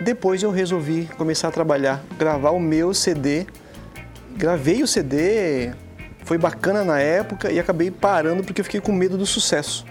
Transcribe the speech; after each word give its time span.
depois 0.00 0.42
eu 0.42 0.50
resolvi 0.50 1.08
começar 1.16 1.48
a 1.48 1.50
trabalhar, 1.50 2.02
gravar 2.18 2.50
o 2.50 2.60
meu 2.60 2.94
CD. 2.94 3.46
Gravei 4.36 4.82
o 4.82 4.86
CD, 4.86 5.72
foi 6.24 6.38
bacana 6.38 6.84
na 6.84 7.00
época 7.00 7.50
e 7.50 7.58
acabei 7.58 7.90
parando 7.90 8.42
porque 8.42 8.60
eu 8.60 8.64
fiquei 8.64 8.80
com 8.80 8.92
medo 8.92 9.18
do 9.18 9.26
sucesso. 9.26 9.84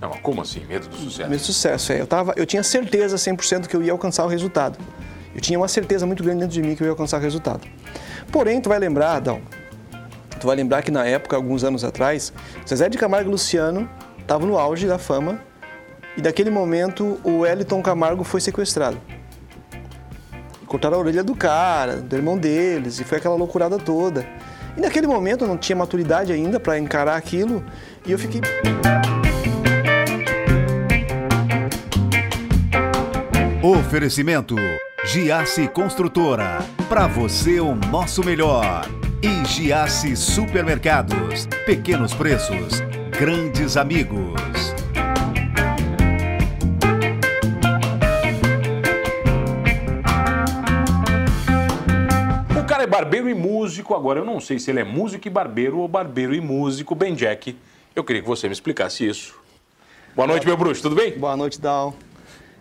Não, 0.00 0.10
como 0.10 0.42
assim? 0.42 0.64
Medo 0.66 0.88
do 0.88 0.96
sucesso? 0.96 1.30
Medo 1.30 1.40
do 1.40 1.44
sucesso, 1.44 1.92
é. 1.92 2.00
Eu, 2.00 2.06
tava, 2.06 2.34
eu 2.36 2.44
tinha 2.44 2.62
certeza 2.62 3.16
100% 3.16 3.66
que 3.66 3.74
eu 3.74 3.82
ia 3.82 3.92
alcançar 3.92 4.24
o 4.24 4.28
resultado. 4.28 4.78
Eu 5.34 5.40
tinha 5.40 5.58
uma 5.58 5.68
certeza 5.68 6.04
muito 6.04 6.22
grande 6.22 6.40
dentro 6.40 6.54
de 6.54 6.62
mim 6.62 6.74
que 6.74 6.82
eu 6.82 6.86
ia 6.86 6.90
alcançar 6.90 7.18
o 7.18 7.20
resultado. 7.20 7.60
Porém, 8.30 8.60
tu 8.60 8.68
vai 8.68 8.78
lembrar, 8.78 9.14
Adão, 9.14 9.40
tu 10.38 10.46
vai 10.46 10.56
lembrar 10.56 10.82
que 10.82 10.90
na 10.90 11.06
época, 11.06 11.36
alguns 11.36 11.64
anos 11.64 11.84
atrás, 11.84 12.32
Zezé 12.68 12.88
de 12.88 12.98
Camargo 12.98 13.30
e 13.30 13.32
Luciano 13.32 13.88
estavam 14.18 14.46
no 14.46 14.58
auge 14.58 14.86
da 14.86 14.98
fama 14.98 15.40
e 16.16 16.20
daquele 16.20 16.50
momento 16.50 17.18
o 17.24 17.40
Wellington 17.40 17.82
Camargo 17.82 18.24
foi 18.24 18.40
sequestrado. 18.40 19.00
Cortaram 20.74 20.96
a 20.96 21.00
orelha 21.02 21.22
do 21.22 21.36
cara, 21.36 21.98
do 21.98 22.16
irmão 22.16 22.36
deles, 22.36 22.98
e 22.98 23.04
foi 23.04 23.18
aquela 23.18 23.36
loucurada 23.36 23.78
toda. 23.78 24.26
E 24.76 24.80
naquele 24.80 25.06
momento 25.06 25.44
eu 25.44 25.48
não 25.48 25.56
tinha 25.56 25.76
maturidade 25.76 26.32
ainda 26.32 26.58
para 26.58 26.76
encarar 26.76 27.14
aquilo 27.14 27.64
e 28.04 28.10
eu 28.10 28.18
fiquei. 28.18 28.40
Oferecimento 33.62 34.56
Giasse 35.04 35.68
Construtora. 35.68 36.58
Para 36.88 37.06
você 37.06 37.60
o 37.60 37.76
nosso 37.76 38.24
melhor. 38.24 38.84
E 39.22 39.44
Giasse 39.46 40.16
Supermercados. 40.16 41.46
Pequenos 41.64 42.12
preços, 42.12 42.80
grandes 43.16 43.76
amigos. 43.76 44.73
Barbeiro 52.94 53.28
e 53.28 53.34
músico, 53.34 53.92
agora 53.92 54.20
eu 54.20 54.24
não 54.24 54.38
sei 54.38 54.56
se 54.56 54.70
ele 54.70 54.78
é 54.78 54.84
músico 54.84 55.26
e 55.26 55.30
barbeiro 55.30 55.78
ou 55.80 55.88
barbeiro 55.88 56.32
e 56.32 56.40
músico, 56.40 56.94
Ben 56.94 57.12
Jack. 57.12 57.56
Eu 57.94 58.04
queria 58.04 58.22
que 58.22 58.28
você 58.28 58.46
me 58.46 58.52
explicasse 58.52 59.04
isso. 59.04 59.34
Boa 60.14 60.28
noite, 60.28 60.46
meu 60.46 60.56
bruxo, 60.56 60.80
tudo 60.80 60.94
bem? 60.94 61.18
Boa 61.18 61.36
noite, 61.36 61.60
Dal. 61.60 61.92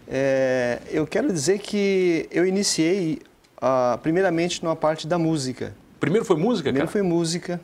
É, 0.07 0.79
eu 0.89 1.05
quero 1.05 1.31
dizer 1.31 1.59
que 1.59 2.27
eu 2.31 2.47
iniciei 2.47 3.19
ah, 3.61 3.99
primeiramente 4.01 4.63
numa 4.63 4.75
parte 4.75 5.05
da 5.05 5.19
música. 5.19 5.75
Primeiro 5.99 6.25
foi 6.25 6.35
música, 6.35 6.63
Primeiro 6.63 6.87
cara? 6.87 6.91
foi 6.91 7.03
música. 7.03 7.61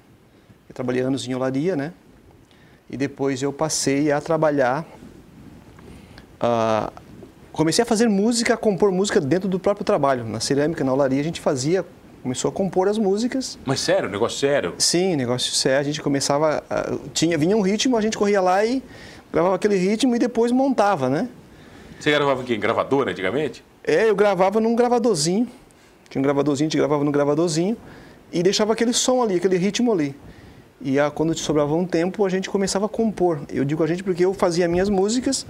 Eu 0.69 0.75
trabalhei 0.75 1.01
anos 1.01 1.27
em 1.27 1.33
olaria, 1.33 1.75
né? 1.75 1.91
E 2.87 2.95
depois 2.95 3.41
eu 3.41 3.51
passei 3.51 4.11
a 4.11 4.21
trabalhar. 4.21 4.85
ah, 6.39 6.93
comecei 7.51 7.81
a 7.81 7.85
fazer 7.85 8.07
música, 8.07 8.53
a 8.53 8.57
compor 8.57 8.91
música 8.91 9.19
dentro 9.19 9.49
do 9.49 9.59
próprio 9.59 9.83
trabalho. 9.83 10.23
Na 10.23 10.39
cerâmica, 10.39 10.83
na 10.83 10.93
olaria, 10.93 11.19
a 11.19 11.23
gente 11.23 11.41
fazia, 11.41 11.83
começou 12.21 12.49
a 12.49 12.51
compor 12.51 12.87
as 12.87 12.97
músicas. 12.97 13.57
Mas 13.65 13.79
sério, 13.79 14.09
negócio 14.09 14.37
sério. 14.39 14.73
Sim, 14.77 15.15
negócio 15.15 15.51
sério. 15.53 15.79
A 15.79 15.83
gente 15.83 16.01
começava, 16.01 16.63
a- 16.69 16.97
tinha 17.13 17.37
vinha 17.37 17.55
um 17.55 17.61
ritmo, 17.61 17.95
a 17.97 18.01
gente 18.01 18.17
corria 18.17 18.41
lá 18.41 18.65
e 18.65 18.83
gravava 19.31 19.55
aquele 19.55 19.75
ritmo 19.75 20.15
e 20.15 20.19
depois 20.19 20.51
montava, 20.51 21.09
né? 21.09 21.27
Você 21.99 22.11
gravava 22.11 22.41
aqui 22.41 22.53
em 22.53 22.59
gravadora 22.59 23.11
antigamente? 23.11 23.63
É, 23.83 24.09
eu 24.09 24.15
gravava 24.15 24.59
num 24.59 24.75
gravadorzinho. 24.75 25.47
Tinha 26.09 26.19
um 26.19 26.23
gravadorzinho, 26.23 26.67
a 26.67 26.69
gente 26.69 26.77
gravava 26.77 27.03
num 27.03 27.11
gravadorzinho 27.11 27.77
e 28.31 28.41
deixava 28.41 28.73
aquele 28.73 28.93
som 28.93 29.21
ali, 29.21 29.35
aquele 29.35 29.57
ritmo 29.57 29.91
ali. 29.91 30.15
E 30.81 30.97
ah, 30.99 31.11
quando 31.11 31.37
sobrava 31.37 31.73
um 31.75 31.85
tempo, 31.85 32.25
a 32.25 32.29
gente 32.29 32.49
começava 32.49 32.85
a 32.85 32.89
compor. 32.89 33.41
Eu 33.49 33.65
digo 33.65 33.83
a 33.83 33.87
gente 33.87 34.03
porque 34.03 34.23
eu 34.23 34.33
fazia 34.33 34.67
minhas 34.67 34.89
músicas 34.89 35.45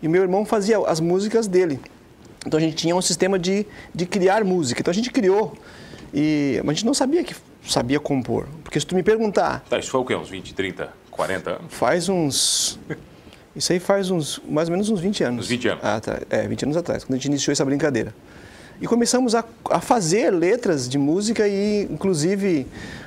e 0.00 0.06
meu 0.08 0.22
irmão 0.22 0.44
fazia 0.44 0.78
as 0.86 1.00
músicas 1.00 1.46
dele. 1.48 1.80
Então 2.46 2.56
a 2.58 2.60
gente 2.60 2.76
tinha 2.76 2.94
um 2.94 3.02
sistema 3.02 3.38
de, 3.38 3.66
de 3.92 4.06
criar 4.06 4.44
música. 4.44 4.80
Então 4.80 4.90
a 4.92 4.94
gente 4.94 5.10
criou, 5.10 5.52
e, 6.12 6.60
mas 6.64 6.70
a 6.70 6.74
gente 6.74 6.86
não 6.86 6.94
sabia 6.94 7.22
que 7.24 7.34
sabia 7.66 8.00
compor. 8.00 8.46
Porque 8.64 8.78
se 8.80 8.86
tu 8.86 8.94
me 8.94 9.02
perguntar, 9.02 9.64
Tá, 9.68 9.78
isso 9.78 9.90
foi 9.90 10.00
o 10.00 10.04
quê? 10.04 10.14
Uns 10.14 10.28
20, 10.30 10.54
30, 10.54 10.88
40 11.10 11.50
anos? 11.50 11.62
faz 11.74 12.08
uns. 12.08 12.78
Isso 13.54 13.72
aí 13.72 13.80
faz 13.80 14.10
uns 14.10 14.40
mais 14.48 14.68
ou 14.68 14.72
menos 14.72 14.88
uns 14.88 15.00
20 15.00 15.24
anos. 15.24 15.44
Uns 15.44 15.48
20 15.48 15.68
anos. 15.68 15.80
Ah, 15.84 16.00
tá. 16.00 16.20
É, 16.30 16.46
20 16.46 16.62
anos 16.64 16.76
atrás, 16.76 17.04
quando 17.04 17.14
a 17.14 17.16
gente 17.16 17.26
iniciou 17.26 17.52
essa 17.52 17.64
brincadeira. 17.64 18.14
E 18.80 18.86
começamos 18.86 19.34
a, 19.34 19.44
a 19.70 19.80
fazer 19.80 20.30
letras 20.30 20.88
de 20.88 20.96
música 20.98 21.48
e, 21.48 21.82
inclusive, 21.90 22.64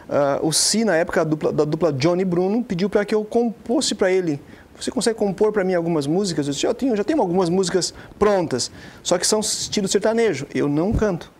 ah, 0.09 0.39
o 0.43 0.51
Si, 0.51 0.83
na 0.83 0.95
época, 0.97 1.23
dupla, 1.23 1.53
da 1.53 1.63
dupla 1.63 1.93
Johnny 1.93 2.25
Bruno, 2.25 2.61
pediu 2.61 2.89
para 2.89 3.05
que 3.05 3.15
eu 3.15 3.23
composse 3.23 3.95
para 3.95 4.11
ele. 4.11 4.39
Você 4.77 4.91
consegue 4.91 5.17
compor 5.17 5.53
para 5.53 5.63
mim 5.63 5.73
algumas 5.75 6.05
músicas? 6.07 6.47
Eu 6.47 6.53
disse, 6.53 6.65
eu 6.65 6.73
tenho, 6.73 6.95
já 6.97 7.03
tenho 7.03 7.21
algumas 7.21 7.47
músicas 7.49 7.93
prontas, 8.19 8.69
só 9.03 9.17
que 9.17 9.25
são 9.25 9.39
estilo 9.39 9.87
sertanejo. 9.87 10.45
Eu 10.53 10.67
não 10.67 10.91
canto. 10.91 11.31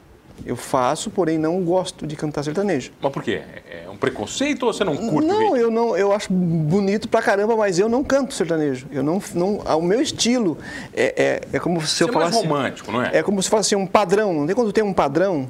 Eu 0.46 0.56
faço, 0.56 1.10
porém 1.10 1.38
não 1.38 1.64
gosto 1.64 2.08
de 2.08 2.16
cantar 2.16 2.44
sertanejo. 2.44 2.92
Mas 3.00 3.12
por 3.12 3.24
quê? 3.24 3.42
É 3.70 3.90
um 3.90 3.96
preconceito 3.96 4.66
ou 4.66 4.74
você 4.74 4.84
não 4.84 4.96
curte 4.96 5.28
Não, 5.28 5.56
eu 5.56 5.70
não, 5.70 5.96
eu 5.96 6.12
acho 6.12 6.34
bonito 6.34 7.08
pra 7.08 7.22
caramba, 7.22 7.56
mas 7.56 7.78
eu 7.78 7.88
não 7.88 8.04
canto 8.04 8.34
sertanejo. 8.34 8.88
Eu 8.92 9.04
não, 9.04 9.22
não, 9.36 9.62
ah, 9.66 9.76
o 9.76 9.82
meu 9.82 10.02
estilo 10.02 10.58
é, 10.94 11.42
é, 11.52 11.58
é 11.58 11.60
como 11.60 11.82
se 11.82 11.96
Você 11.96 12.04
eu 12.04 12.10
é 12.10 12.12
falasse. 12.12 12.38
romântico, 12.42 12.92
não 12.92 13.04
é? 13.04 13.18
É 13.18 13.24
como 13.24 13.42
se 13.42 13.50
fosse 13.50 13.76
um 13.76 13.86
padrão. 13.86 14.34
Não 14.34 14.48
tem 14.48 14.56
quando 14.56 14.72
tem 14.72 14.84
um 14.84 14.94
padrão? 14.94 15.50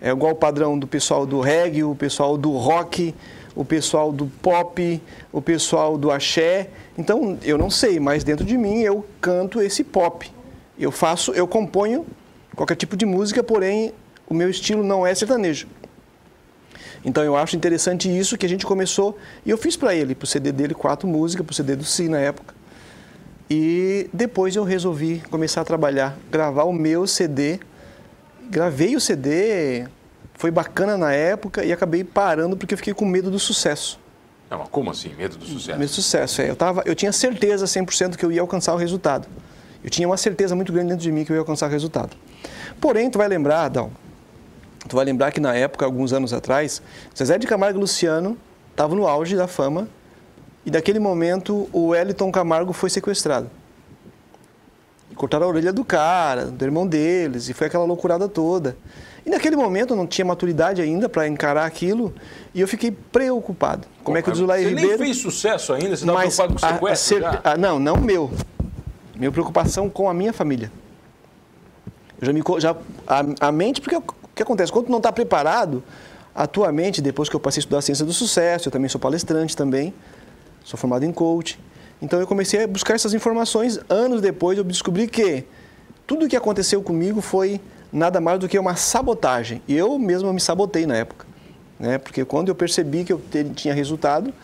É 0.00 0.10
igual 0.10 0.32
o 0.32 0.36
padrão 0.36 0.78
do 0.78 0.86
pessoal 0.86 1.24
do 1.24 1.40
reggae, 1.40 1.84
o 1.84 1.94
pessoal 1.94 2.36
do 2.36 2.50
rock, 2.52 3.14
o 3.54 3.64
pessoal 3.64 4.12
do 4.12 4.26
pop, 4.26 5.00
o 5.32 5.40
pessoal 5.40 5.96
do 5.96 6.10
axé. 6.10 6.68
Então, 6.98 7.38
eu 7.42 7.56
não 7.56 7.70
sei, 7.70 8.00
mas 8.00 8.24
dentro 8.24 8.44
de 8.44 8.58
mim 8.58 8.80
eu 8.80 9.06
canto 9.20 9.62
esse 9.62 9.84
pop. 9.84 10.30
Eu 10.78 10.90
faço, 10.90 11.32
eu 11.32 11.46
componho 11.46 12.04
qualquer 12.54 12.74
tipo 12.74 12.96
de 12.96 13.06
música, 13.06 13.42
porém 13.42 13.92
o 14.28 14.34
meu 14.34 14.48
estilo 14.48 14.82
não 14.82 15.06
é 15.06 15.14
sertanejo. 15.14 15.66
Então 17.04 17.22
eu 17.22 17.36
acho 17.36 17.54
interessante 17.54 18.08
isso 18.08 18.38
que 18.38 18.46
a 18.46 18.48
gente 18.48 18.64
começou 18.64 19.18
e 19.44 19.50
eu 19.50 19.58
fiz 19.58 19.76
para 19.76 19.94
ele, 19.94 20.14
pro 20.14 20.26
CD 20.26 20.52
dele 20.52 20.74
quatro 20.74 21.06
músicas, 21.06 21.44
pro 21.44 21.54
CD 21.54 21.76
do 21.76 21.84
Si 21.84 22.08
na 22.08 22.18
época. 22.18 22.54
E 23.50 24.08
depois 24.12 24.56
eu 24.56 24.64
resolvi 24.64 25.22
começar 25.30 25.60
a 25.60 25.64
trabalhar, 25.64 26.16
gravar 26.30 26.64
o 26.64 26.72
meu 26.72 27.06
CD. 27.06 27.60
Gravei 28.50 28.96
o 28.96 29.00
CD, 29.00 29.86
foi 30.34 30.50
bacana 30.50 30.96
na 30.96 31.12
época 31.12 31.64
e 31.64 31.72
acabei 31.72 32.04
parando 32.04 32.56
porque 32.56 32.74
eu 32.74 32.78
fiquei 32.78 32.94
com 32.94 33.04
medo 33.04 33.30
do 33.30 33.38
sucesso. 33.38 33.98
Não, 34.50 34.58
mas 34.58 34.68
como 34.68 34.90
assim? 34.90 35.14
Medo 35.14 35.36
do 35.36 35.44
sucesso? 35.44 35.78
Medo 35.78 35.88
do 35.88 35.94
sucesso, 35.94 36.42
é. 36.42 36.50
Eu, 36.50 36.56
tava, 36.56 36.82
eu 36.86 36.94
tinha 36.94 37.12
certeza 37.12 37.64
100% 37.66 38.16
que 38.16 38.24
eu 38.24 38.30
ia 38.30 38.40
alcançar 38.40 38.74
o 38.74 38.76
resultado. 38.76 39.26
Eu 39.82 39.90
tinha 39.90 40.08
uma 40.08 40.16
certeza 40.16 40.54
muito 40.54 40.72
grande 40.72 40.88
dentro 40.90 41.02
de 41.02 41.12
mim 41.12 41.24
que 41.24 41.32
eu 41.32 41.34
ia 41.36 41.40
alcançar 41.40 41.66
o 41.66 41.70
resultado. 41.70 42.16
Porém, 42.80 43.10
tu 43.10 43.18
vai 43.18 43.28
lembrar, 43.28 43.64
Adão, 43.64 43.90
tu 44.88 44.96
vai 44.96 45.04
lembrar 45.04 45.30
que 45.32 45.40
na 45.40 45.54
época, 45.54 45.84
alguns 45.84 46.12
anos 46.12 46.32
atrás, 46.32 46.80
Zezé 47.16 47.38
de 47.38 47.46
Camargo 47.46 47.78
e 47.78 47.80
Luciano 47.80 48.36
estavam 48.70 48.96
no 48.96 49.06
auge 49.06 49.36
da 49.36 49.46
fama 49.46 49.88
e 50.66 50.70
daquele 50.70 50.98
momento 50.98 51.68
o 51.72 51.88
Wellington 51.88 52.30
Camargo 52.32 52.72
foi 52.72 52.90
sequestrado. 52.90 53.50
Cortaram 55.14 55.46
a 55.46 55.48
orelha 55.48 55.72
do 55.72 55.84
cara, 55.84 56.46
do 56.46 56.64
irmão 56.64 56.86
deles, 56.86 57.48
e 57.48 57.52
foi 57.54 57.68
aquela 57.68 57.84
loucurada 57.84 58.28
toda. 58.28 58.76
E 59.24 59.30
naquele 59.30 59.54
momento 59.54 59.92
eu 59.92 59.96
não 59.96 60.06
tinha 60.06 60.24
maturidade 60.24 60.82
ainda 60.82 61.08
para 61.08 61.28
encarar 61.28 61.64
aquilo 61.64 62.12
e 62.52 62.60
eu 62.60 62.66
fiquei 62.68 62.90
preocupado. 62.90 63.86
Como 64.02 64.18
é 64.18 64.22
que 64.22 64.28
o 64.30 64.34
Você 64.34 64.42
Ribeiro... 64.68 64.88
nem 64.88 64.98
fez 64.98 65.18
sucesso 65.18 65.72
ainda, 65.72 65.96
você 65.96 66.04
estava 66.04 66.18
preocupado 66.18 66.54
com 66.54 66.84
o 66.84 66.88
a- 66.88 66.92
a 66.92 66.96
sequestro 66.96 67.20
já? 67.20 67.40
a- 67.44 67.56
não, 67.56 67.78
não 67.78 67.96
meu. 67.96 68.30
Minha 69.14 69.30
preocupação 69.30 69.88
com 69.88 70.10
a 70.10 70.14
minha 70.14 70.32
família. 70.32 70.70
Eu 72.20 72.26
já 72.26 72.32
me 72.32 72.42
já 72.58 72.76
a, 73.06 73.48
a 73.48 73.52
mente, 73.52 73.80
porque 73.80 73.96
o 74.34 74.36
que 74.36 74.42
acontece? 74.42 74.72
Quando 74.72 74.86
tu 74.86 74.90
não 74.90 74.98
está 74.98 75.12
preparado, 75.12 75.80
a 76.34 76.44
tua 76.44 76.72
mente, 76.72 77.00
depois 77.00 77.28
que 77.28 77.36
eu 77.36 77.38
passei 77.38 77.60
a 77.60 77.62
estudar 77.62 77.78
a 77.78 77.82
ciência 77.82 78.04
do 78.04 78.12
sucesso, 78.12 78.66
eu 78.66 78.72
também 78.72 78.88
sou 78.88 79.00
palestrante 79.00 79.56
também, 79.56 79.94
sou 80.64 80.76
formado 80.76 81.04
em 81.04 81.12
coaching. 81.12 81.58
Então 82.02 82.18
eu 82.18 82.26
comecei 82.26 82.64
a 82.64 82.66
buscar 82.66 82.94
essas 82.94 83.14
informações. 83.14 83.78
Anos 83.88 84.20
depois 84.20 84.58
eu 84.58 84.64
descobri 84.64 85.06
que 85.06 85.44
tudo 86.04 86.26
o 86.26 86.28
que 86.28 86.34
aconteceu 86.34 86.82
comigo 86.82 87.20
foi 87.20 87.60
nada 87.92 88.20
mais 88.20 88.40
do 88.40 88.48
que 88.48 88.58
uma 88.58 88.74
sabotagem. 88.74 89.62
E 89.68 89.76
eu 89.76 89.96
mesmo 90.00 90.32
me 90.32 90.40
sabotei 90.40 90.84
na 90.84 90.96
época. 90.96 91.24
Né? 91.78 91.96
Porque 91.98 92.24
quando 92.24 92.48
eu 92.48 92.56
percebi 92.56 93.04
que 93.04 93.12
eu 93.12 93.22
tinha 93.54 93.72
resultado, 93.72 94.34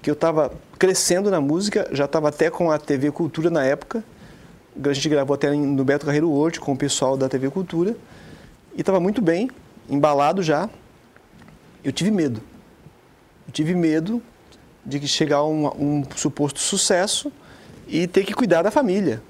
que 0.00 0.08
eu 0.08 0.14
estava 0.14 0.50
crescendo 0.78 1.30
na 1.30 1.42
música, 1.42 1.86
já 1.92 2.06
estava 2.06 2.30
até 2.30 2.48
com 2.48 2.70
a 2.70 2.78
TV 2.78 3.10
Cultura 3.10 3.50
na 3.50 3.62
época. 3.62 4.02
A 4.82 4.92
gente 4.94 5.10
gravou 5.10 5.34
até 5.34 5.50
no 5.50 5.84
Beto 5.84 6.06
Carreiro 6.06 6.30
World 6.30 6.58
com 6.58 6.72
o 6.72 6.76
pessoal 6.76 7.18
da 7.18 7.28
TV 7.28 7.50
Cultura. 7.50 7.94
E 8.76 8.80
estava 8.80 9.00
muito 9.00 9.22
bem, 9.22 9.50
embalado 9.88 10.42
já. 10.42 10.68
Eu 11.82 11.90
tive 11.90 12.10
medo. 12.10 12.42
Eu 13.46 13.52
tive 13.52 13.74
medo 13.74 14.22
de 14.84 15.00
que 15.00 15.08
chegar 15.08 15.38
a 15.38 15.46
um, 15.46 15.66
um 15.66 16.04
suposto 16.14 16.60
sucesso 16.60 17.32
e 17.88 18.06
ter 18.06 18.24
que 18.24 18.34
cuidar 18.34 18.62
da 18.62 18.70
família. 18.70 19.22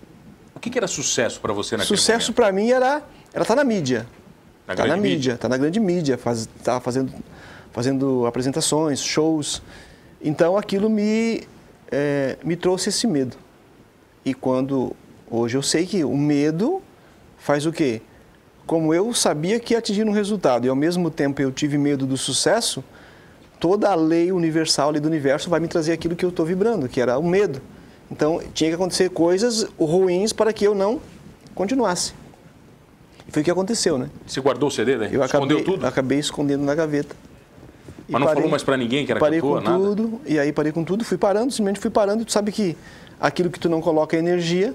O 0.54 0.58
que, 0.58 0.68
que 0.68 0.76
era 0.76 0.88
sucesso 0.88 1.40
para 1.40 1.52
você 1.52 1.76
naquele 1.76 1.96
Sucesso 1.96 2.32
para 2.32 2.50
mim 2.50 2.70
era 2.70 3.02
ela 3.32 3.44
tá 3.44 3.54
na 3.54 3.62
mídia. 3.62 4.06
Na 4.66 4.74
tá 4.74 4.84
na 4.84 4.96
mídia? 4.96 5.10
mídia, 5.10 5.38
tá 5.38 5.48
na 5.48 5.56
grande 5.56 5.78
mídia, 5.78 6.18
faz, 6.18 6.48
tá 6.64 6.80
fazendo, 6.80 7.12
fazendo 7.70 8.26
apresentações, 8.26 9.00
shows. 9.00 9.62
Então 10.20 10.56
aquilo 10.56 10.90
me, 10.90 11.46
eh, 11.90 12.36
me 12.42 12.56
trouxe 12.56 12.88
esse 12.88 13.06
medo. 13.06 13.36
E 14.24 14.34
quando 14.34 14.96
hoje 15.30 15.56
eu 15.56 15.62
sei 15.62 15.86
que 15.86 16.02
o 16.02 16.16
medo 16.16 16.82
faz 17.38 17.64
o 17.64 17.72
quê? 17.72 18.02
Como 18.66 18.92
eu 18.92 19.12
sabia 19.14 19.60
que 19.60 19.74
ia 19.74 19.78
atingir 19.78 20.04
um 20.04 20.10
resultado 20.12 20.66
e 20.66 20.68
ao 20.68 20.76
mesmo 20.76 21.10
tempo 21.10 21.40
eu 21.40 21.52
tive 21.52 21.78
medo 21.78 22.04
do 22.06 22.16
sucesso, 22.16 22.82
toda 23.60 23.90
a 23.90 23.94
lei 23.94 24.32
universal, 24.32 24.88
a 24.88 24.92
lei 24.92 25.00
do 25.00 25.08
universo 25.08 25.48
vai 25.48 25.60
me 25.60 25.68
trazer 25.68 25.92
aquilo 25.92 26.16
que 26.16 26.24
eu 26.24 26.30
estou 26.30 26.44
vibrando, 26.44 26.88
que 26.88 27.00
era 27.00 27.18
o 27.18 27.22
medo. 27.26 27.60
Então 28.10 28.40
tinha 28.54 28.70
que 28.70 28.74
acontecer 28.74 29.10
coisas 29.10 29.66
ruins 29.78 30.32
para 30.32 30.52
que 30.52 30.66
eu 30.66 30.74
não 30.74 31.00
continuasse. 31.54 32.12
E 33.26 33.32
foi 33.32 33.42
o 33.42 33.44
que 33.44 33.50
aconteceu, 33.50 33.98
né? 33.98 34.08
Você 34.26 34.40
guardou 34.40 34.68
o 34.68 34.72
CD, 34.72 34.96
né? 34.96 35.08
Eu 35.12 35.22
Escondeu 35.24 35.58
acabei, 35.58 35.64
tudo? 35.64 35.86
acabei 35.86 36.18
escondendo 36.18 36.64
na 36.64 36.74
gaveta. 36.74 37.14
Mas 38.08 38.20
não 38.20 38.26
parei- 38.28 38.34
falou 38.42 38.50
mais 38.50 38.62
pra 38.62 38.76
ninguém 38.76 39.04
que 39.04 39.10
era 39.10 39.18
parei 39.20 39.40
cantor, 39.40 39.62
com 39.62 39.68
nada? 39.68 39.82
tudo, 39.84 40.20
e 40.24 40.38
aí 40.38 40.52
parei 40.52 40.70
com 40.70 40.84
tudo, 40.84 41.04
fui 41.04 41.18
parando, 41.18 41.50
simplesmente 41.52 41.80
fui 41.80 41.90
parando, 41.90 42.22
e 42.22 42.24
tu 42.24 42.30
sabe 42.30 42.52
que 42.52 42.76
aquilo 43.20 43.50
que 43.50 43.58
tu 43.58 43.68
não 43.68 43.80
coloca 43.80 44.16
energia, 44.16 44.72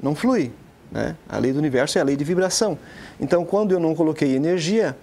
não 0.00 0.14
flui, 0.14 0.52
né? 0.90 1.16
A 1.28 1.38
lei 1.38 1.52
do 1.52 1.58
universo 1.58 1.98
é 1.98 2.00
a 2.00 2.04
lei 2.04 2.16
de 2.16 2.24
vibração. 2.24 2.78
Então, 3.20 3.44
quando 3.44 3.72
eu 3.72 3.80
não 3.80 3.94
coloquei 3.94 4.34
energia, 4.34 4.96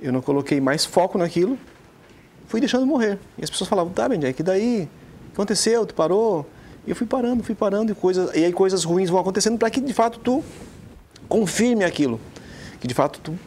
eu 0.00 0.12
não 0.12 0.20
coloquei 0.20 0.60
mais 0.60 0.84
foco 0.84 1.18
naquilo, 1.18 1.58
fui 2.46 2.60
deixando 2.60 2.86
morrer. 2.86 3.18
E 3.38 3.44
as 3.44 3.50
pessoas 3.50 3.68
falavam, 3.68 3.92
tá, 3.92 4.08
Benjamin, 4.08 4.32
que 4.32 4.42
daí? 4.42 4.82
O 4.82 5.26
que 5.28 5.32
aconteceu? 5.34 5.86
Tu 5.86 5.94
parou? 5.94 6.46
E 6.86 6.90
eu 6.90 6.96
fui 6.96 7.06
parando, 7.06 7.42
fui 7.42 7.54
parando, 7.54 7.92
e, 7.92 7.94
coisas, 7.94 8.34
e 8.34 8.44
aí 8.44 8.52
coisas 8.52 8.84
ruins 8.84 9.10
vão 9.10 9.18
acontecendo 9.18 9.58
para 9.58 9.68
que, 9.70 9.80
de 9.80 9.92
fato, 9.92 10.18
tu 10.18 10.44
confirme 11.28 11.84
aquilo. 11.84 12.20
Que, 12.80 12.86
de 12.86 12.94
fato, 12.94 13.20
tu 13.20 13.38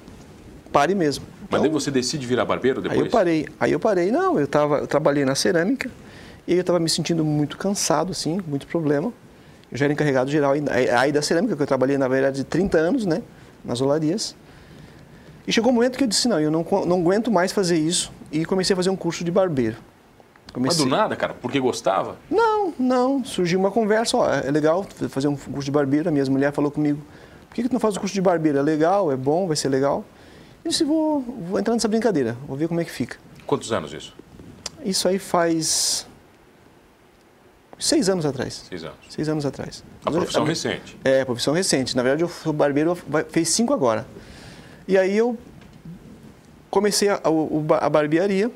pare 0.72 0.94
mesmo. 0.94 1.26
Mas 1.42 1.48
Então, 1.48 1.62
daí 1.62 1.70
você 1.70 1.90
decide 1.90 2.28
virar 2.28 2.46
barbeiro 2.46 2.82
depois? 2.82 3.00
Aí 3.00 3.06
eu 3.06 3.12
parei. 3.12 3.48
Aí 3.60 3.72
eu 3.72 3.80
parei. 3.80 4.12
Não, 4.12 4.40
eu, 4.40 4.48
tava, 4.48 4.80
eu 4.80 4.88
trabalhei 4.88 5.26
na 5.26 5.36
cerâmica 5.36 5.90
e 6.48 6.54
eu 6.54 6.62
estava 6.62 6.80
me 6.80 6.90
sentindo 6.90 7.24
muito 7.24 7.58
cansado, 7.58 8.12
assim, 8.12 8.40
muito 8.48 8.68
problema. 8.68 9.14
Eu 9.72 9.78
já 9.78 9.86
era 9.86 9.94
encarregado 9.94 10.30
geral 10.32 10.54
aí- 10.54 10.90
aí 10.90 11.12
da 11.12 11.22
cerâmica, 11.22 11.56
que 11.56 11.62
eu 11.62 11.68
trabalhei, 11.68 11.98
na 11.98 12.08
verdade, 12.08 12.38
de 12.38 12.44
30 12.44 12.78
anos, 12.78 13.06
né? 13.06 13.22
Nas 13.64 13.82
olarias. 13.82 14.36
E 15.48 15.52
chegou 15.52 15.72
um 15.72 15.76
momento 15.76 15.98
que 15.98 16.04
eu 16.04 16.08
disse, 16.08 16.28
não, 16.28 16.40
eu 16.40 16.52
não, 16.52 16.66
não 16.86 17.00
aguento 17.02 17.32
mais 17.32 17.52
fazer 17.52 17.78
isso. 17.78 18.12
E 18.32 18.46
comecei 18.46 18.74
a 18.74 18.78
fazer 18.78 18.90
um 18.90 18.96
curso 18.96 19.24
de 19.24 19.32
barbeiro. 19.32 19.78
Mas 20.48 20.54
Comecei... 20.54 20.86
do 20.86 20.90
nada, 20.90 21.16
cara? 21.16 21.34
Porque 21.40 21.60
gostava? 21.60 22.18
Não, 22.30 22.74
não. 22.80 23.24
Surgiu 23.24 23.60
uma 23.60 23.70
conversa, 23.72 24.18
ó, 24.18 24.28
é 24.32 24.50
legal 24.50 24.86
fazer 25.10 25.28
um 25.28 25.36
curso 25.36 25.66
de 25.66 25.72
barbeiro. 25.72 26.10
A 26.10 26.12
minha 26.12 26.26
mulher 26.26 26.52
falou 26.52 26.72
comigo, 26.72 27.00
por 27.48 27.56
que, 27.56 27.64
que 27.64 27.70
tu 27.70 27.74
não 27.74 27.80
faz 27.80 27.96
o 27.96 28.00
curso 28.00 28.14
de 28.14 28.22
barbeiro? 28.22 28.58
É 28.58 28.62
legal, 28.62 29.12
é 29.12 29.16
bom, 29.16 29.46
vai 29.48 29.56
ser 29.56 29.70
legal. 29.70 30.04
Eu 30.66 30.72
disse, 30.72 30.84
vou, 30.84 31.22
vou 31.22 31.60
entrar 31.60 31.74
nessa 31.74 31.88
brincadeira, 31.88 32.36
vou 32.48 32.58
ver 32.58 32.68
como 32.68 32.82
é 32.82 32.86
que 32.86 32.92
fica. 32.92 33.18
Quantos 33.46 33.72
anos 33.72 33.94
isso? 33.94 34.16
Isso 34.84 35.08
aí 35.08 35.20
faz 35.20 36.06
seis 37.80 38.10
anos 38.10 38.26
atrás. 38.26 38.66
Seis 38.70 38.84
anos. 38.84 38.98
Seis 39.10 39.30
anos 39.30 39.46
atrás. 39.46 39.84
A 40.06 40.12
profissão 40.12 40.44
a- 40.44 40.48
recente. 40.48 40.98
É, 41.04 41.24
profissão 41.26 41.54
recente. 41.54 41.96
Na 41.96 42.04
verdade, 42.04 42.24
eu 42.24 42.30
sou 42.30 42.52
barbeiro, 42.54 42.96
fez 43.30 43.50
cinco 43.50 43.74
agora. 43.74 44.06
E 44.88 44.98
aí 44.98 45.16
eu 45.18 45.38
comecei 46.70 47.10
a, 47.10 47.20
ba- 47.66 47.78
a 47.80 47.90
barbearia 47.90 48.52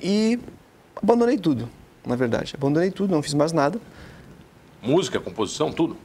e 0.00 0.38
abandonei 1.00 1.38
tudo, 1.38 1.68
na 2.06 2.16
verdade. 2.16 2.54
Abandonei 2.56 2.90
tudo, 2.90 3.12
não 3.12 3.22
fiz 3.22 3.34
mais 3.34 3.52
nada. 3.52 3.80
Música, 4.82 5.20
composição, 5.20 5.72
tudo? 5.72 5.96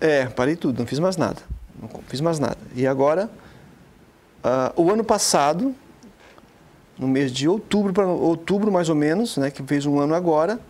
É, 0.00 0.26
parei 0.26 0.54
tudo, 0.56 0.78
não 0.80 0.86
fiz 0.86 0.98
mais 0.98 1.16
nada. 1.16 1.40
Não 1.80 1.88
fiz 2.08 2.20
mais 2.20 2.38
nada. 2.38 2.58
E 2.74 2.86
agora, 2.86 3.30
ah, 4.44 4.72
o 4.76 4.90
ano 4.90 5.02
passado, 5.02 5.74
no 6.98 7.08
mês 7.08 7.32
de 7.32 7.48
outubro, 7.48 7.92
para 7.92 8.06
outubro 8.06 8.70
mais 8.70 8.88
ou 8.88 8.94
menos, 8.94 9.36
né, 9.36 9.50
que 9.50 9.62
fez 9.62 9.86
um 9.86 9.98
ano 9.98 10.14
agora, 10.14 10.60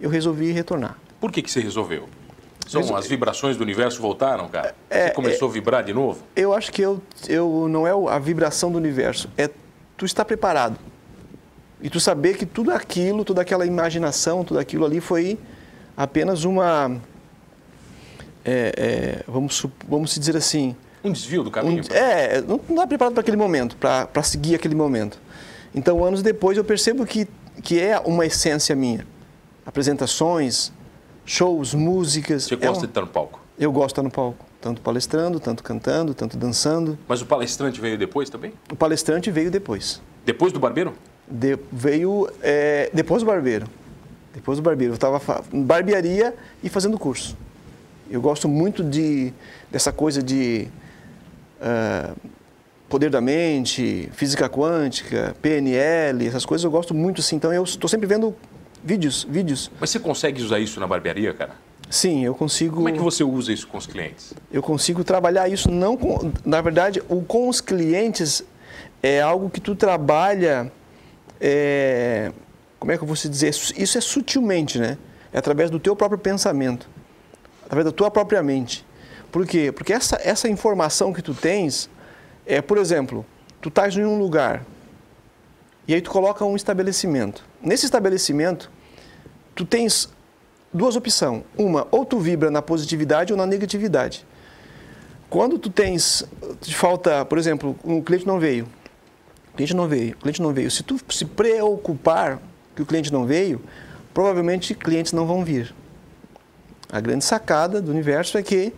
eu 0.00 0.08
resolvi 0.10 0.50
retornar. 0.52 0.96
Por 1.20 1.30
que, 1.30 1.42
que 1.42 1.50
você 1.50 1.60
resolveu? 1.60 2.08
São 2.66 2.80
Resol- 2.82 2.96
as 2.96 3.06
vibrações 3.06 3.56
do 3.56 3.62
universo 3.62 4.00
voltaram, 4.00 4.48
cara? 4.48 4.74
É, 4.88 5.08
você 5.08 5.14
começou 5.14 5.48
a 5.48 5.52
vibrar 5.52 5.82
de 5.82 5.92
novo? 5.92 6.22
Eu 6.36 6.52
acho 6.54 6.70
que 6.72 6.80
eu, 6.82 7.02
eu 7.28 7.66
não 7.68 7.86
é 7.86 7.90
a 8.14 8.18
vibração 8.18 8.70
do 8.70 8.78
universo, 8.78 9.28
é 9.36 9.50
tu 9.96 10.04
estar 10.04 10.24
preparado. 10.24 10.78
E 11.82 11.88
tu 11.90 11.98
saber 11.98 12.36
que 12.36 12.44
tudo 12.46 12.70
aquilo, 12.72 13.24
toda 13.24 13.40
aquela 13.42 13.66
imaginação, 13.66 14.44
tudo 14.44 14.60
aquilo 14.60 14.84
ali 14.84 15.00
foi 15.00 15.38
apenas 15.96 16.44
uma. 16.44 16.96
é, 18.44 18.72
é, 18.76 19.24
vamos, 19.26 19.66
vamos 19.88 20.14
dizer 20.14 20.36
assim. 20.36 20.76
Um 21.02 21.10
desvio 21.12 21.42
do 21.42 21.48
um- 21.48 21.52
caminho? 21.52 21.82
é, 21.90 22.40
não 22.42 22.56
estava 22.56 22.86
preparado 22.86 23.14
para 23.14 23.22
aquele 23.22 23.36
momento, 23.36 23.76
para 23.76 24.22
seguir 24.22 24.54
aquele 24.54 24.74
momento. 24.74 25.18
Então, 25.74 26.04
anos 26.04 26.22
depois, 26.22 26.58
eu 26.58 26.64
percebo 26.64 27.06
que, 27.06 27.26
que 27.62 27.80
é 27.80 27.98
uma 28.00 28.26
essência 28.26 28.76
minha. 28.76 29.06
Apresentações, 29.70 30.72
shows, 31.24 31.74
músicas. 31.74 32.42
Você 32.42 32.54
é 32.54 32.56
gosta 32.56 32.78
um- 32.78 32.80
de 32.80 32.86
estar 32.86 33.02
no 33.02 33.06
palco? 33.06 33.40
Eu 33.56 33.70
gosto 33.70 33.86
de 33.86 33.92
estar 33.92 34.02
no 34.02 34.10
palco, 34.10 34.44
tanto 34.60 34.80
palestrando, 34.80 35.38
tanto 35.38 35.62
cantando, 35.62 36.12
tanto 36.12 36.36
dançando. 36.36 36.98
Mas 37.06 37.22
o 37.22 37.26
palestrante 37.26 37.80
veio 37.80 37.96
depois 37.96 38.28
também? 38.28 38.52
O 38.68 38.74
palestrante 38.74 39.30
veio 39.30 39.48
depois. 39.48 40.02
Depois 40.26 40.52
do 40.52 40.58
barbeiro? 40.58 40.92
De- 41.30 41.56
veio 41.70 42.28
é, 42.42 42.90
depois 42.92 43.22
do 43.22 43.26
barbeiro. 43.26 43.64
Depois 44.34 44.58
do 44.58 44.62
barbeiro. 44.62 44.92
Eu 44.92 44.96
estava 44.96 45.20
em 45.52 45.62
barbearia 45.62 46.34
e 46.64 46.68
fazendo 46.68 46.98
curso. 46.98 47.36
Eu 48.10 48.20
gosto 48.20 48.48
muito 48.48 48.82
de, 48.82 49.32
dessa 49.70 49.92
coisa 49.92 50.20
de 50.20 50.66
ah, 51.62 52.12
poder 52.88 53.08
da 53.08 53.20
mente, 53.20 54.10
física 54.14 54.48
quântica, 54.48 55.36
PNL, 55.40 56.26
essas 56.26 56.44
coisas 56.44 56.64
eu 56.64 56.72
gosto 56.72 56.92
muito 56.92 57.20
assim. 57.20 57.36
Então 57.36 57.52
eu 57.52 57.62
estou 57.62 57.88
sempre 57.88 58.08
vendo 58.08 58.34
vídeos, 58.82 59.26
vídeos. 59.28 59.70
Mas 59.80 59.90
você 59.90 59.98
consegue 59.98 60.42
usar 60.42 60.58
isso 60.58 60.80
na 60.80 60.86
barbearia, 60.86 61.32
cara? 61.34 61.54
Sim, 61.90 62.24
eu 62.24 62.34
consigo. 62.34 62.76
Como 62.76 62.88
é 62.88 62.92
que 62.92 63.00
você 63.00 63.24
usa 63.24 63.52
isso 63.52 63.66
com 63.66 63.76
os 63.76 63.86
clientes? 63.86 64.32
eu 64.52 64.62
consigo 64.62 65.02
trabalhar 65.04 65.48
isso 65.48 65.70
não 65.70 65.96
com, 65.96 66.32
na 66.44 66.60
verdade 66.60 67.02
o 67.08 67.22
com 67.22 67.48
os 67.48 67.60
clientes 67.60 68.44
é 69.02 69.20
algo 69.20 69.48
que 69.48 69.60
tu 69.60 69.74
trabalha 69.74 70.70
é, 71.40 72.32
como 72.78 72.92
é 72.92 72.96
que 72.96 73.02
eu 73.02 73.06
vou 73.06 73.16
se 73.16 73.28
dizer 73.28 73.48
isso 73.48 73.96
é 73.96 74.00
sutilmente 74.00 74.78
né 74.78 74.98
é 75.32 75.38
através 75.38 75.70
do 75.70 75.78
teu 75.78 75.94
próprio 75.94 76.18
pensamento 76.18 76.88
através 77.64 77.84
da 77.84 77.92
tua 77.92 78.10
própria 78.10 78.42
mente 78.42 78.84
por 79.30 79.46
quê 79.46 79.72
porque 79.72 79.92
essa 79.92 80.20
essa 80.22 80.48
informação 80.48 81.12
que 81.12 81.22
tu 81.22 81.32
tens 81.32 81.88
é 82.44 82.60
por 82.60 82.76
exemplo 82.78 83.24
tu 83.60 83.68
estás 83.68 83.96
em 83.96 84.04
um 84.04 84.18
lugar 84.18 84.64
e 85.90 85.94
aí 85.94 86.00
tu 86.00 86.10
coloca 86.10 86.44
um 86.44 86.56
estabelecimento 86.56 87.44
nesse 87.62 87.84
estabelecimento 87.84 88.70
tu 89.54 89.64
tens 89.64 90.08
duas 90.72 90.96
opções. 90.96 91.42
Uma, 91.56 91.86
ou 91.90 92.04
tu 92.04 92.18
vibra 92.18 92.50
na 92.50 92.62
positividade 92.62 93.32
ou 93.32 93.36
na 93.36 93.46
negatividade. 93.46 94.26
Quando 95.28 95.58
tu 95.58 95.70
tens, 95.70 96.24
te 96.60 96.74
falta, 96.74 97.24
por 97.24 97.38
exemplo, 97.38 97.76
um 97.84 98.00
cliente 98.00 98.26
não 98.26 98.40
veio, 98.40 98.66
o 99.52 99.56
cliente 99.56 99.74
não 99.74 99.86
veio, 99.86 100.16
cliente 100.16 100.42
não 100.42 100.52
veio. 100.52 100.70
Se 100.70 100.82
tu 100.82 100.98
se 101.10 101.24
preocupar 101.24 102.40
que 102.74 102.82
o 102.82 102.86
cliente 102.86 103.12
não 103.12 103.26
veio, 103.26 103.60
provavelmente 104.12 104.74
clientes 104.74 105.12
não 105.12 105.26
vão 105.26 105.44
vir. 105.44 105.74
A 106.90 107.00
grande 107.00 107.24
sacada 107.24 107.80
do 107.80 107.90
universo 107.90 108.36
é 108.36 108.42
que 108.42 108.72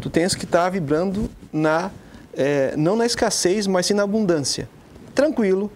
tu 0.00 0.08
tens 0.08 0.34
que 0.34 0.44
estar 0.44 0.70
vibrando 0.70 1.28
na, 1.52 1.90
eh, 2.32 2.74
não 2.76 2.96
na 2.96 3.04
escassez, 3.04 3.66
mas 3.66 3.84
sim 3.84 3.94
na 3.94 4.04
abundância. 4.04 4.68
Tranquilo 5.14 5.70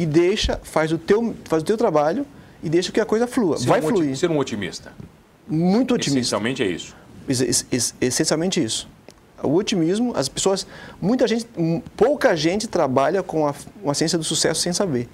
e 0.00 0.06
deixa, 0.06 0.60
faz 0.62 0.92
o 0.92 0.98
teu, 0.98 1.34
faz 1.44 1.62
o 1.62 1.66
teu 1.66 1.76
trabalho 1.76 2.24
e 2.62 2.68
deixa 2.68 2.92
que 2.92 3.00
a 3.00 3.04
coisa 3.04 3.26
flua. 3.26 3.58
Ser 3.58 3.66
Vai 3.66 3.80
um 3.80 3.88
fluir. 3.88 4.16
Ser 4.16 4.30
um 4.30 4.38
otimista. 4.38 4.92
Muito 5.48 5.94
otimista. 5.94 6.20
Essencialmente 6.20 6.62
é 6.62 6.66
isso. 6.66 6.94
Ex- 7.28 7.66
ex- 7.72 7.94
essencialmente 8.00 8.62
isso. 8.62 8.88
O 9.42 9.54
otimismo, 9.54 10.12
as 10.16 10.28
pessoas, 10.28 10.66
muita 11.00 11.26
gente, 11.26 11.46
pouca 11.96 12.36
gente 12.36 12.66
trabalha 12.68 13.22
com 13.22 13.46
a, 13.46 13.54
com 13.82 13.90
a 13.90 13.94
ciência 13.94 14.16
do 14.18 14.24
sucesso 14.24 14.60
sem 14.60 14.72
saber. 14.72 15.08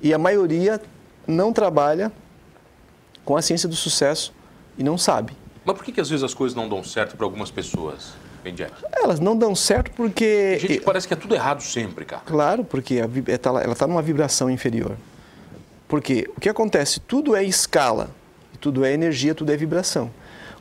E 0.00 0.14
a 0.14 0.18
maioria 0.18 0.80
não 1.26 1.52
trabalha 1.52 2.10
com 3.24 3.36
a 3.36 3.42
ciência 3.42 3.68
do 3.68 3.76
sucesso 3.76 4.32
e 4.78 4.82
não 4.82 4.96
sabe. 4.96 5.32
Mas 5.64 5.76
por 5.76 5.84
que, 5.84 5.92
que 5.92 6.00
às 6.00 6.08
vezes 6.08 6.22
as 6.22 6.32
coisas 6.32 6.56
não 6.56 6.68
dão 6.68 6.82
certo 6.82 7.16
para 7.16 7.26
algumas 7.26 7.50
pessoas, 7.50 8.12
Elas 8.92 9.20
não 9.20 9.36
dão 9.36 9.54
certo 9.54 9.90
porque. 9.92 10.58
Gente 10.58 10.80
parece 10.80 11.06
que 11.06 11.14
é 11.14 11.16
tudo 11.16 11.34
errado 11.34 11.62
sempre, 11.62 12.04
cara. 12.04 12.22
Claro, 12.24 12.64
porque 12.64 13.00
a 13.00 13.32
é, 13.32 13.38
tá 13.38 13.50
ela 13.50 13.72
está 13.72 13.86
numa 13.86 14.02
vibração 14.02 14.50
inferior. 14.50 14.96
Porque 15.88 16.28
o 16.36 16.40
que 16.40 16.48
acontece? 16.48 17.00
Tudo 17.00 17.34
é 17.34 17.42
escala, 17.42 18.10
tudo 18.60 18.84
é 18.84 18.92
energia, 18.92 19.34
tudo 19.34 19.50
é 19.50 19.56
vibração. 19.56 20.10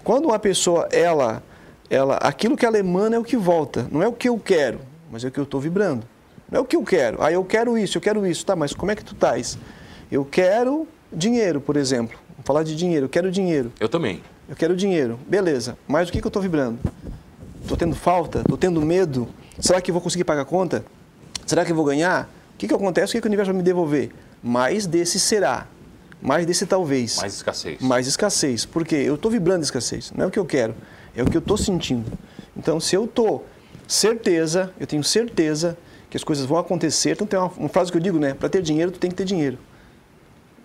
Quando 0.04 0.26
uma 0.26 0.40
pessoa, 0.40 0.88
ela, 0.92 1.44
ela, 1.90 2.16
aquilo 2.16 2.56
que 2.56 2.66
ela 2.66 2.80
emana 2.80 3.18
é 3.18 3.20
o 3.20 3.24
que 3.24 3.36
volta. 3.36 3.88
Não 3.92 4.02
é 4.02 4.08
o 4.08 4.14
que 4.14 4.30
eu 4.30 4.40
quero, 4.40 4.80
mas 5.12 5.26
é 5.26 5.28
o 5.28 5.32
que 5.32 5.40
eu 5.40 5.44
estou 5.44 5.60
vibrando. 5.60 6.08
Não 6.50 6.60
é 6.60 6.62
o 6.62 6.66
que 6.66 6.78
eu 6.78 6.84
quero. 6.84 7.22
Ah, 7.22 7.30
eu 7.30 7.44
quero 7.44 7.78
isso, 7.78 7.98
eu 7.98 8.02
quero 8.02 8.26
isso. 8.26 8.46
Tá, 8.46 8.56
mas 8.56 8.74
como 8.74 8.90
é 8.90 8.96
que 8.96 9.04
tu 9.04 9.14
estás? 9.14 9.58
Eu 10.10 10.24
quero 10.24 10.88
dinheiro, 11.12 11.60
por 11.60 11.76
exemplo. 11.76 12.18
Vamos 12.30 12.46
falar 12.46 12.64
de 12.64 12.74
dinheiro. 12.74 13.06
Eu 13.06 13.10
quero 13.10 13.30
dinheiro. 13.30 13.72
Eu 13.80 13.90
também. 13.90 14.22
Eu 14.48 14.56
quero 14.56 14.76
dinheiro. 14.78 15.20
Beleza. 15.28 15.78
Mas 15.86 16.08
o 16.08 16.12
que, 16.14 16.22
que 16.22 16.26
eu 16.26 16.30
estou 16.30 16.42
vibrando? 16.42 16.80
Estou 17.68 17.76
tendo 17.76 17.96
falta? 17.98 18.40
Estou 18.40 18.58
tendo 18.58 18.82
medo? 18.82 19.28
Será 19.60 19.82
que 19.82 19.92
eu 19.92 19.94
vou 19.94 20.02
conseguir 20.02 20.24
pagar 20.24 20.44
a 20.44 20.46
conta? 20.46 20.86
Será 21.46 21.66
que 21.66 21.72
eu 21.74 21.76
vou 21.76 21.84
ganhar? 21.84 22.30
O 22.54 22.58
que, 22.58 22.66
que 22.66 22.74
acontece? 22.74 23.12
O 23.12 23.14
que, 23.14 23.22
que 23.22 23.28
o 23.28 23.30
universo 23.30 23.52
vai 23.52 23.58
me 23.58 23.64
devolver? 23.64 24.10
Mais 24.42 24.88
desse 24.88 25.20
será. 25.20 25.68
Mais 26.22 26.46
desse 26.46 26.66
talvez. 26.66 27.18
Mais 27.18 27.34
escassez. 27.34 27.82
Mais 27.82 28.08
escassez. 28.08 28.66
Por 28.66 28.86
quê? 28.86 28.96
Eu 28.96 29.16
estou 29.16 29.30
vibrando 29.30 29.64
escassez. 29.64 30.14
Não 30.16 30.24
é 30.24 30.28
o 30.30 30.32
que 30.32 30.40
eu 30.40 30.46
quero. 30.46 30.74
É 31.14 31.22
o 31.22 31.26
que 31.26 31.36
eu 31.36 31.40
estou 31.40 31.58
sentindo. 31.58 32.10
Então, 32.56 32.80
se 32.80 32.96
eu 32.96 33.04
estou 33.04 33.46
certeza, 33.86 34.72
eu 34.80 34.88
tenho 34.88 35.04
certeza 35.04 35.78
que 36.10 36.16
as 36.16 36.24
coisas 36.24 36.46
vão 36.46 36.58
acontecer. 36.58 37.12
Então 37.12 37.28
tem 37.28 37.38
uma, 37.38 37.52
uma 37.58 37.70
frase 37.70 37.92
que 37.92 37.98
eu 37.98 38.02
digo, 38.02 38.18
né? 38.18 38.34
Para 38.34 38.48
ter 38.48 38.62
dinheiro, 38.62 38.92
tu 38.92 39.00
tem 39.00 39.10
que 39.10 39.18
ter 39.18 39.26
dinheiro. 39.26 39.58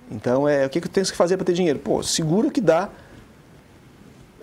Então, 0.09 0.49
é, 0.49 0.67
o 0.67 0.71
que, 0.71 0.81
que 0.81 0.89
tu 0.89 0.93
tens 0.93 1.11
que 1.11 1.17
fazer 1.17 1.37
para 1.37 1.47
ter 1.47 1.53
dinheiro? 1.53 1.81
Pô, 1.81 2.01
segura 2.01 2.47
o 2.47 2.51
que 2.51 2.61
dá, 2.61 2.91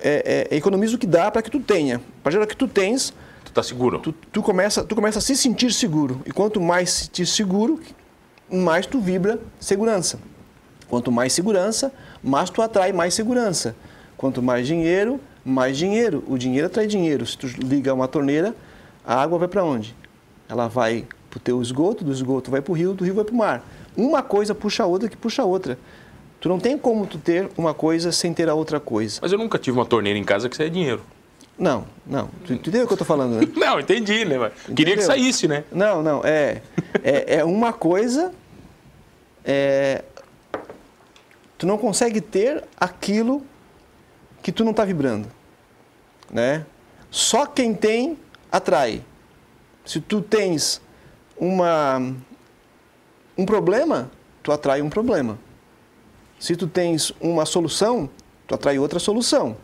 é, 0.02 0.48
é, 0.52 0.56
economiza 0.58 0.96
o 0.96 1.00
que 1.00 1.08
dá 1.08 1.30
para 1.32 1.42
que 1.42 1.50
tu 1.50 1.60
tenha. 1.60 2.02
Para 2.24 2.32
gerar 2.32 2.44
o 2.46 2.48
que 2.48 2.56
tu 2.56 2.68
tens, 2.68 3.14
Tu 3.44 3.52
tá 3.52 3.64
seguro? 3.64 4.00
tu, 4.00 4.12
tu, 4.12 4.42
começa, 4.42 4.84
tu 4.84 4.96
começa 4.96 5.20
a 5.20 5.22
se 5.22 5.36
sentir 5.36 5.74
seguro. 5.74 6.22
E 6.26 6.32
quanto 6.32 6.62
mais 6.62 6.90
se 6.90 7.04
sentir 7.06 7.26
seguro, 7.26 7.80
mais 8.52 8.86
tu 8.86 9.00
vibra 9.00 9.40
segurança. 9.60 10.20
Quanto 10.88 11.12
mais 11.12 11.34
segurança, 11.34 11.92
mais 12.24 12.50
tu 12.50 12.62
atrai 12.62 12.92
mais 12.92 13.14
segurança. 13.14 13.76
Quanto 14.18 14.42
mais 14.42 14.68
dinheiro, 14.68 15.20
mais 15.46 15.78
dinheiro. 15.78 16.24
O 16.28 16.38
dinheiro 16.38 16.68
atrai 16.68 16.88
dinheiro. 16.88 17.26
Se 17.26 17.38
tu 17.38 17.48
liga 17.48 17.94
uma 17.94 18.08
torneira, 18.08 18.56
a 19.06 19.22
água 19.22 19.38
vai 19.40 19.48
para 19.48 19.64
onde? 19.64 19.96
Ela 20.48 20.68
vai 20.68 21.06
para 21.30 21.38
o 21.38 21.40
teu 21.40 21.62
esgoto, 21.62 22.04
do 22.04 22.12
esgoto 22.12 22.50
vai 22.50 22.62
para 22.62 22.72
o 22.72 22.76
rio, 22.76 22.94
do 22.94 23.04
rio 23.04 23.14
vai 23.14 23.24
para 23.24 23.34
o 23.34 23.38
mar. 23.38 23.64
Uma 23.96 24.24
coisa 24.24 24.56
puxa 24.56 24.84
a 24.84 24.86
outra 24.88 25.08
que 25.08 25.18
puxa 25.18 25.44
a 25.44 25.46
outra. 25.46 25.78
Tu 26.40 26.48
não 26.48 26.60
tem 26.60 26.78
como 26.78 27.06
tu 27.06 27.18
ter 27.18 27.50
uma 27.58 27.74
coisa 27.74 28.12
sem 28.12 28.34
ter 28.34 28.48
a 28.50 28.54
outra 28.54 28.80
coisa. 28.80 29.20
Mas 29.22 29.32
eu 29.32 29.38
nunca 29.38 29.58
tive 29.60 29.78
uma 29.78 29.86
torneira 29.86 30.18
em 30.18 30.24
casa 30.24 30.48
que 30.48 30.56
saia 30.56 30.70
dinheiro. 30.70 31.02
Não, 31.58 31.86
não. 32.08 32.28
Tu, 32.46 32.56
tu 32.58 32.70
entendeu 32.70 32.84
o 32.86 32.88
que 32.88 32.94
eu 32.94 32.96
estou 32.96 33.06
falando, 33.06 33.34
né? 33.42 33.48
Não, 33.60 33.80
entendi, 33.82 34.24
né? 34.24 34.38
mas 34.38 34.54
Queria 34.54 34.76
que 34.76 34.82
Entendeu? 34.84 35.06
saísse, 35.06 35.46
né? 35.46 35.66
Não, 35.70 36.02
não, 36.02 36.22
é, 36.24 36.62
é, 37.04 37.40
é 37.40 37.44
uma 37.44 37.74
coisa. 37.74 38.32
é, 39.44 40.02
tu 41.58 41.68
não 41.68 41.78
consegue 41.78 42.22
ter 42.22 42.64
aquilo 42.80 43.46
que 44.42 44.54
tu 44.54 44.64
não 44.64 44.72
está 44.72 44.86
vibrando, 44.86 45.28
né? 46.32 46.66
Só 47.12 47.46
quem 47.46 47.74
tem 47.74 48.18
atrai. 48.50 49.04
Se 49.84 50.00
tu 50.00 50.22
tens 50.22 50.80
uma 51.38 52.00
um 53.38 53.46
problema, 53.46 54.10
tu 54.42 54.54
atrai 54.54 54.82
um 54.82 54.90
problema. 54.90 55.38
Se 56.40 56.56
tu 56.56 56.68
tens 56.68 57.12
uma 57.20 57.46
solução, 57.46 58.10
tu 58.48 58.56
atrai 58.56 58.80
outra 58.80 58.98
solução. 58.98 59.58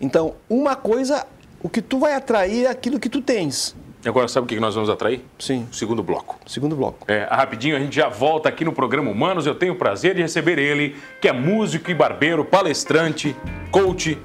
Então, 0.00 0.34
uma 0.48 0.74
coisa, 0.74 1.26
o 1.62 1.68
que 1.68 1.80
tu 1.80 1.98
vai 2.00 2.14
atrair 2.14 2.64
é 2.64 2.68
aquilo 2.68 2.98
que 2.98 3.08
tu 3.08 3.22
tens. 3.22 3.76
E 4.04 4.08
agora 4.08 4.26
sabe 4.28 4.46
o 4.46 4.48
que 4.48 4.58
nós 4.58 4.74
vamos 4.74 4.88
atrair? 4.88 5.22
Sim. 5.38 5.68
O 5.70 5.74
segundo 5.74 6.02
bloco. 6.02 6.38
Segundo 6.46 6.74
bloco. 6.74 7.04
É, 7.06 7.24
rapidinho, 7.30 7.76
a 7.76 7.78
gente 7.78 7.94
já 7.94 8.08
volta 8.08 8.48
aqui 8.48 8.64
no 8.64 8.72
programa 8.72 9.10
Humanos. 9.10 9.46
Eu 9.46 9.54
tenho 9.54 9.74
o 9.74 9.76
prazer 9.76 10.14
de 10.14 10.22
receber 10.22 10.58
ele, 10.58 10.96
que 11.20 11.28
é 11.28 11.32
músico 11.32 11.90
e 11.90 11.94
barbeiro, 11.94 12.44
palestrante, 12.44 13.36
coach, 13.70 14.18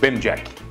Ben 0.00 0.14
Jack. 0.14 0.67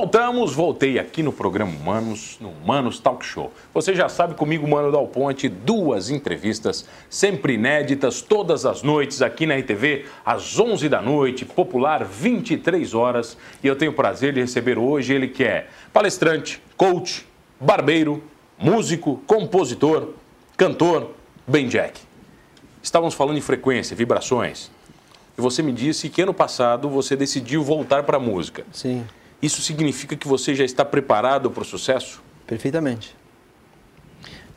Voltamos, 0.00 0.54
voltei 0.54 0.96
aqui 0.96 1.24
no 1.24 1.32
programa 1.32 1.72
Humanos, 1.72 2.38
no 2.40 2.50
Humanos 2.50 3.00
Talk 3.00 3.26
Show. 3.26 3.52
Você 3.74 3.96
já 3.96 4.08
sabe 4.08 4.36
comigo, 4.36 4.64
Mano 4.68 4.92
Dal 4.92 5.08
Ponte, 5.08 5.48
duas 5.48 6.08
entrevistas 6.08 6.86
sempre 7.10 7.54
inéditas, 7.54 8.22
todas 8.22 8.64
as 8.64 8.84
noites 8.84 9.22
aqui 9.22 9.44
na 9.44 9.56
RTV, 9.56 10.04
às 10.24 10.56
11 10.56 10.88
da 10.88 11.02
noite, 11.02 11.44
popular 11.44 12.04
23 12.04 12.94
horas. 12.94 13.36
E 13.60 13.66
eu 13.66 13.74
tenho 13.74 13.90
o 13.90 13.94
prazer 13.94 14.32
de 14.32 14.40
receber 14.40 14.78
hoje 14.78 15.12
ele 15.12 15.26
que 15.26 15.42
é 15.42 15.66
palestrante, 15.92 16.62
coach, 16.76 17.26
barbeiro, 17.58 18.22
músico, 18.56 19.20
compositor, 19.26 20.10
cantor, 20.56 21.10
Ben 21.44 21.66
Jack. 21.66 22.00
Estávamos 22.80 23.14
falando 23.14 23.38
em 23.38 23.42
frequência, 23.42 23.96
vibrações. 23.96 24.70
E 25.36 25.40
você 25.40 25.60
me 25.60 25.72
disse 25.72 26.08
que 26.08 26.22
ano 26.22 26.32
passado 26.32 26.88
você 26.88 27.16
decidiu 27.16 27.64
voltar 27.64 28.04
para 28.04 28.16
a 28.16 28.20
música. 28.20 28.64
Sim, 28.72 29.04
Isso 29.40 29.62
significa 29.62 30.16
que 30.16 30.26
você 30.26 30.54
já 30.54 30.64
está 30.64 30.84
preparado 30.84 31.50
para 31.50 31.62
o 31.62 31.64
sucesso? 31.64 32.22
perfeitamente. 32.48 33.14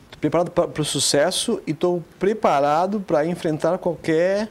Estou 0.06 0.20
preparado 0.20 0.50
para 0.50 0.82
o 0.82 0.86
sucesso 0.86 1.62
e 1.68 1.72
estou 1.72 2.02
preparado 2.18 3.02
para 3.02 3.26
enfrentar 3.26 3.78
qualquer 3.78 4.50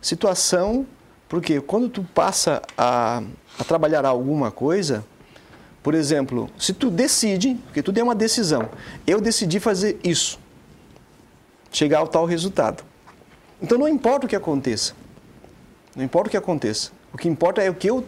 situação, 0.00 0.86
porque 1.28 1.60
quando 1.60 1.88
tu 1.88 2.04
passa 2.14 2.60
a, 2.76 3.22
a 3.58 3.64
trabalhar 3.64 4.04
alguma 4.04 4.50
coisa, 4.50 5.02
por 5.82 5.94
exemplo, 5.94 6.50
se 6.58 6.74
tu 6.74 6.90
decide, 6.90 7.54
porque 7.64 7.82
tudo 7.82 7.98
é 7.98 8.02
uma 8.02 8.14
decisão, 8.14 8.68
eu 9.06 9.20
decidi 9.20 9.58
fazer 9.58 9.98
isso, 10.04 10.38
chegar 11.72 12.00
ao 12.00 12.06
tal 12.06 12.26
resultado. 12.26 12.84
Então 13.60 13.78
não 13.78 13.88
importa 13.88 14.26
o 14.26 14.28
que 14.28 14.36
aconteça, 14.36 14.92
não 15.96 16.04
importa 16.04 16.28
o 16.28 16.30
que 16.30 16.36
aconteça, 16.36 16.90
o 17.12 17.16
que 17.16 17.26
importa 17.26 17.62
é 17.62 17.70
o 17.70 17.74
que 17.74 17.88
eu 17.88 18.04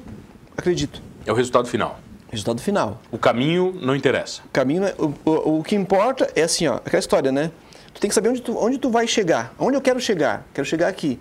acredito, 0.56 1.00
É 1.26 1.32
o 1.32 1.34
resultado 1.34 1.66
final. 1.68 1.98
resultado 2.30 2.60
final. 2.60 3.00
O 3.10 3.18
caminho 3.18 3.72
não 3.80 3.94
interessa. 3.94 4.42
O 4.44 4.48
caminho, 4.48 4.80
não 4.82 4.88
é- 4.88 4.94
o, 4.98 5.14
o, 5.30 5.58
o 5.60 5.62
que 5.64 5.74
importa 5.76 6.30
é 6.34 6.42
assim, 6.42 6.66
ó, 6.66 6.76
aquela 6.76 6.98
história, 6.98 7.30
né? 7.32 7.50
Tu 7.92 8.00
tem 8.00 8.08
que 8.08 8.14
saber 8.14 8.28
onde 8.28 8.42
tu, 8.42 8.56
onde 8.58 8.76
tu 8.78 8.90
vai 8.90 9.06
chegar, 9.06 9.54
onde 9.58 9.76
eu 9.76 9.80
quero 9.80 10.00
chegar. 10.00 10.44
Quero 10.52 10.66
chegar 10.66 10.88
aqui. 10.88 11.18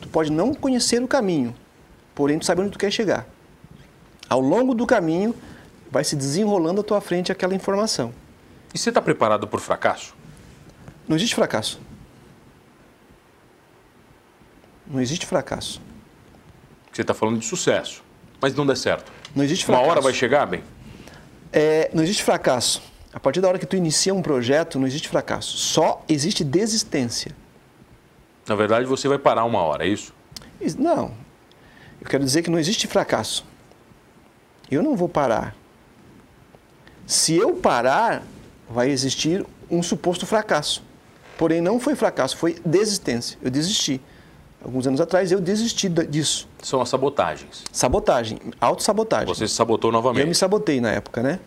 Tu 0.00 0.08
pode 0.08 0.30
não 0.32 0.52
conhecer 0.54 1.00
o 1.02 1.08
caminho, 1.08 1.54
porém 2.14 2.38
tu 2.38 2.44
sabe 2.44 2.60
onde 2.60 2.70
tu 2.72 2.78
quer 2.78 2.90
chegar. 2.90 3.26
Ao 4.28 4.40
longo 4.40 4.74
do 4.74 4.84
caminho, 4.86 5.34
vai 5.90 6.04
se 6.04 6.14
desenrolando 6.16 6.80
à 6.80 6.84
tua 6.84 7.00
frente 7.00 7.30
aquela 7.32 7.54
informação. 7.54 8.12
E 8.74 8.78
você 8.78 8.90
está 8.90 9.00
preparado 9.00 9.46
para 9.46 9.56
o 9.56 9.60
fracasso? 9.60 10.14
Não 11.08 11.16
existe 11.16 11.34
fracasso. 11.34 11.80
Não 14.86 15.00
existe 15.00 15.24
fracasso. 15.26 15.80
Você 16.92 17.02
está 17.02 17.14
falando 17.14 17.38
de 17.38 17.46
sucesso, 17.46 18.02
mas 18.40 18.54
não 18.54 18.66
der 18.66 18.76
certo. 18.76 19.10
Não 19.34 19.44
existe 19.44 19.64
Uma 19.66 19.76
fracasso. 19.76 19.90
hora 19.90 20.00
vai 20.00 20.12
chegar, 20.12 20.46
bem? 20.46 20.62
É, 21.52 21.90
não 21.94 22.02
existe 22.02 22.22
fracasso. 22.22 22.82
A 23.12 23.18
partir 23.20 23.40
da 23.40 23.48
hora 23.48 23.58
que 23.58 23.66
tu 23.66 23.74
inicia 23.76 24.14
um 24.14 24.22
projeto, 24.22 24.78
não 24.78 24.86
existe 24.86 25.08
fracasso. 25.08 25.56
Só 25.56 26.04
existe 26.08 26.44
desistência. 26.44 27.34
Na 28.46 28.54
verdade, 28.54 28.86
você 28.86 29.08
vai 29.08 29.18
parar 29.18 29.44
uma 29.44 29.60
hora, 29.60 29.84
é 29.84 29.88
isso? 29.88 30.14
Is- 30.60 30.76
Não. 30.76 31.12
Eu 32.00 32.06
quero 32.06 32.24
dizer 32.24 32.42
que 32.42 32.50
não 32.50 32.58
existe 32.58 32.86
fracasso. 32.86 33.44
Eu 34.70 34.82
não 34.82 34.94
vou 34.94 35.08
parar. 35.08 35.56
Se 37.06 37.34
eu 37.34 37.54
parar, 37.54 38.22
vai 38.68 38.90
existir 38.90 39.44
um 39.70 39.82
suposto 39.82 40.26
fracasso. 40.26 40.82
Porém, 41.36 41.60
não 41.60 41.80
foi 41.80 41.94
fracasso, 41.94 42.36
foi 42.36 42.56
desistência. 42.64 43.38
Eu 43.42 43.50
desisti. 43.50 44.00
Alguns 44.68 44.86
anos 44.86 45.00
atrás, 45.00 45.32
eu 45.32 45.40
desisti 45.40 45.88
disso. 45.88 46.46
São 46.62 46.82
as 46.82 46.90
sabotagens. 46.90 47.64
Sabotagem, 47.72 48.38
autossabotagem. 48.60 49.26
Você 49.26 49.48
se 49.48 49.54
sabotou 49.54 49.88
Eu 49.88 49.92
me 49.92 49.96
novamente. 49.96 50.34
sabotei 50.36 50.78
na 50.78 50.90
época, 50.90 51.22
né? 51.22 51.40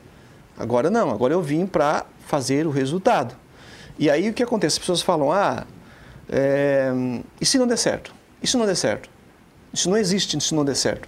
Agora 0.57 0.89
não, 0.89 1.11
agora 1.11 1.31
eu 1.31 1.39
vim 1.39 1.67
para 1.67 2.03
fazer 2.25 2.65
o 2.65 2.71
resultado. 2.71 3.35
E 3.99 4.09
aí 4.09 4.27
o 4.27 4.33
que 4.33 4.41
acontece? 4.41 4.77
As 4.77 4.79
pessoas 4.79 5.03
falam, 5.03 5.31
ah, 5.31 5.67
é, 6.27 6.91
e 7.39 7.45
se 7.45 7.59
não 7.59 7.67
der 7.67 7.77
certo? 7.77 8.11
E 8.41 8.47
se 8.47 8.57
não 8.57 8.65
der 8.65 8.73
certo? 8.73 9.07
Isso 9.71 9.87
não 9.87 9.97
existe 9.97 10.41
se 10.41 10.55
não 10.55 10.65
der 10.65 10.75
certo. 10.75 11.07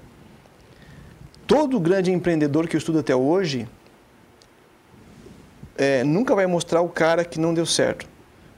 Todo 1.47 1.79
grande 1.79 2.11
empreendedor 2.11 2.67
que 2.67 2.75
eu 2.75 2.77
estudo 2.77 2.99
até 2.99 3.15
hoje 3.15 3.67
é, 5.75 6.03
nunca 6.03 6.35
vai 6.35 6.45
mostrar 6.45 6.81
o 6.81 6.89
cara 6.89 7.25
que 7.25 7.39
não 7.39 7.55
deu 7.55 7.65
certo. 7.65 8.05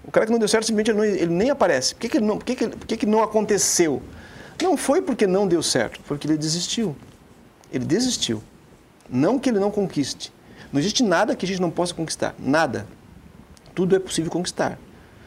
O 0.07 0.11
cara 0.11 0.25
que 0.25 0.31
não 0.31 0.39
deu 0.39 0.47
certo, 0.47 0.65
simplesmente 0.65 0.91
ele, 0.91 0.97
não- 0.97 1.05
ele 1.05 1.33
nem 1.33 1.49
aparece. 1.49 1.95
Por 1.95 2.01
que, 2.01 2.09
que, 2.09 2.17
ele 2.17 2.25
não, 2.25 2.37
por 2.37 2.45
que, 2.45 2.55
que, 2.55 2.67
por 2.69 2.87
que, 2.87 2.97
que 2.97 3.05
não 3.05 3.23
aconteceu? 3.23 4.01
Não 4.61 4.77
foi 4.77 5.01
porque 5.01 5.25
não 5.27 5.47
deu 5.47 5.61
certo, 5.63 5.99
foi 6.05 6.15
porque 6.17 6.27
ele 6.27 6.37
desistiu. 6.37 6.95
Ele 7.71 7.83
desistiu. 7.85 8.41
Não 9.09 9.37
que 9.39 9.49
ele 9.49 9.59
não 9.59 9.71
conquiste. 9.71 10.31
Não 10.71 10.79
existe 10.79 11.03
nada 11.03 11.35
que 11.35 11.45
a 11.45 11.47
gente 11.47 11.61
não 11.61 11.69
possa 11.71 11.93
conquistar. 11.93 12.35
Nada. 12.39 12.87
Tudo 13.73 13.95
é 13.95 13.99
possível 13.99 14.31
conquistar. 14.31 14.77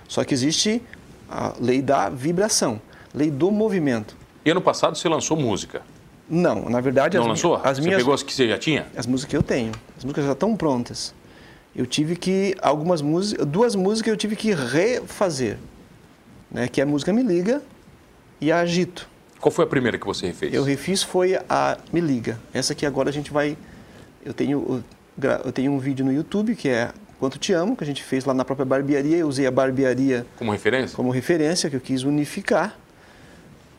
Só 0.07 0.25
que 0.25 0.33
existe 0.33 0.83
a 1.29 1.53
lei 1.61 1.83
da 1.83 2.09
vibração, 2.09 2.81
lei 3.15 3.31
do 3.31 3.51
movimento. 3.51 4.17
E 4.45 4.51
ano 4.51 4.61
passado 4.63 4.97
você 4.97 5.09
lançou 5.09 5.37
música. 5.37 5.83
Não, 6.31 6.69
na 6.69 6.81
verdade, 6.81 7.17
Não 7.17 7.25
as, 7.25 7.29
lançou? 7.29 7.59
mi- 7.59 7.63
as 7.67 7.77
você 7.79 7.83
minhas 7.85 7.99
pegou 7.99 8.15
as 8.15 8.23
que 8.23 8.33
você 8.33 8.49
já 8.49 8.57
tinha? 8.59 8.87
as 8.97 9.07
músicas 9.07 9.31
que 9.31 9.37
eu 9.37 9.43
tenho, 9.43 9.73
as 9.97 10.05
músicas 10.05 10.25
já 10.25 10.33
estão 10.33 10.57
prontas. 10.57 11.15
Eu 11.79 11.87
tive 11.87 12.17
que 12.17 12.57
algumas 12.61 13.01
músicas, 13.01 13.47
duas 13.47 13.77
músicas 13.77 14.11
eu 14.11 14.17
tive 14.17 14.35
que 14.35 14.53
refazer, 14.53 15.59
né? 16.51 16.67
Que 16.67 16.81
é 16.81 16.85
a 16.85 16.87
música 16.87 17.13
Me 17.13 17.23
Liga 17.23 17.63
e 18.41 18.51
a 18.51 18.59
Agito. 18.59 19.09
Qual 19.41 19.53
foi 19.53 19.65
a 19.65 19.69
primeira 19.69 19.97
que 19.97 20.05
você 20.05 20.27
refez? 20.27 20.53
Eu 20.53 20.65
refiz 20.65 21.05
foi 21.05 21.39
a 21.49 21.79
Me 21.93 22.01
Liga. 22.01 22.37
Essa 22.53 22.73
aqui 22.73 22.85
agora 22.85 23.11
a 23.11 23.13
gente 23.13 23.31
vai. 23.31 23.57
Eu 24.27 24.35
tenho, 24.35 24.83
eu 25.45 25.53
tenho 25.53 25.71
um 25.71 25.79
vídeo 25.79 26.05
no 26.05 26.13
YouTube 26.13 26.57
que 26.57 26.69
é 26.69 26.91
Quanto 27.21 27.39
Te 27.39 27.53
Amo, 27.53 27.77
que 27.77 27.85
a 27.85 27.87
gente 27.87 28.03
fez 28.03 28.25
lá 28.25 28.35
na 28.35 28.45
própria 28.45 28.67
barbearia. 28.67 29.19
Eu 29.19 29.29
usei 29.29 29.47
a 29.47 29.51
barbearia 29.53 30.27
Como 30.37 30.51
referência? 30.51 30.97
como 30.97 31.11
referência, 31.11 31.71
que 31.71 31.77
eu 31.77 31.81
quis 31.81 32.03
unificar. 32.03 32.77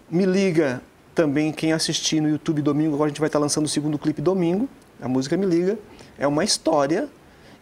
Me 0.09 0.25
Liga 0.25 0.81
também, 1.13 1.51
quem 1.51 1.73
assistir 1.73 2.21
no 2.21 2.29
YouTube 2.29 2.61
domingo, 2.61 2.93
agora 2.95 3.07
a 3.07 3.09
gente 3.09 3.19
vai 3.19 3.27
estar 3.27 3.39
lançando 3.39 3.65
o 3.65 3.69
segundo 3.69 3.99
clipe 3.99 4.21
domingo. 4.21 4.69
A 5.01 5.07
música 5.09 5.35
Me 5.35 5.45
Liga. 5.45 5.77
É 6.17 6.25
uma 6.25 6.45
história. 6.45 7.09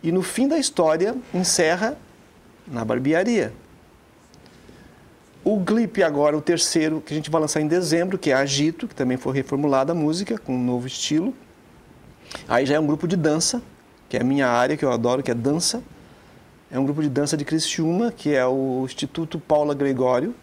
E 0.03 0.11
no 0.11 0.21
fim 0.21 0.47
da 0.47 0.57
história, 0.57 1.15
encerra 1.33 1.97
na 2.67 2.83
barbearia. 2.85 3.53
O 5.43 5.63
clipe 5.63 6.03
agora, 6.03 6.35
o 6.37 6.41
terceiro, 6.41 7.01
que 7.01 7.13
a 7.13 7.15
gente 7.15 7.29
vai 7.29 7.39
lançar 7.39 7.61
em 7.61 7.67
dezembro, 7.67 8.17
que 8.17 8.31
é 8.31 8.33
Agito, 8.33 8.87
que 8.87 8.93
também 8.93 9.15
foi 9.15 9.33
reformulada 9.33 9.93
a 9.93 9.95
música, 9.95 10.37
com 10.37 10.53
um 10.53 10.61
novo 10.63 10.85
estilo. 10.85 11.33
Aí 12.49 12.65
já 12.65 12.75
é 12.75 12.79
um 12.79 12.85
grupo 12.85 13.07
de 13.07 13.15
dança, 13.15 13.61
que 14.09 14.17
é 14.17 14.21
a 14.21 14.23
minha 14.23 14.47
área, 14.47 14.75
que 14.75 14.83
eu 14.83 14.91
adoro, 14.91 15.23
que 15.23 15.31
é 15.31 15.33
dança. 15.33 15.81
É 16.69 16.77
um 16.77 16.83
grupo 16.83 17.01
de 17.01 17.07
dança 17.07 17.37
de 17.37 17.45
Criciúma, 17.45 18.11
que 18.11 18.35
é 18.35 18.45
o 18.45 18.83
Instituto 18.83 19.39
Paula 19.39 19.73
Gregório. 19.73 20.35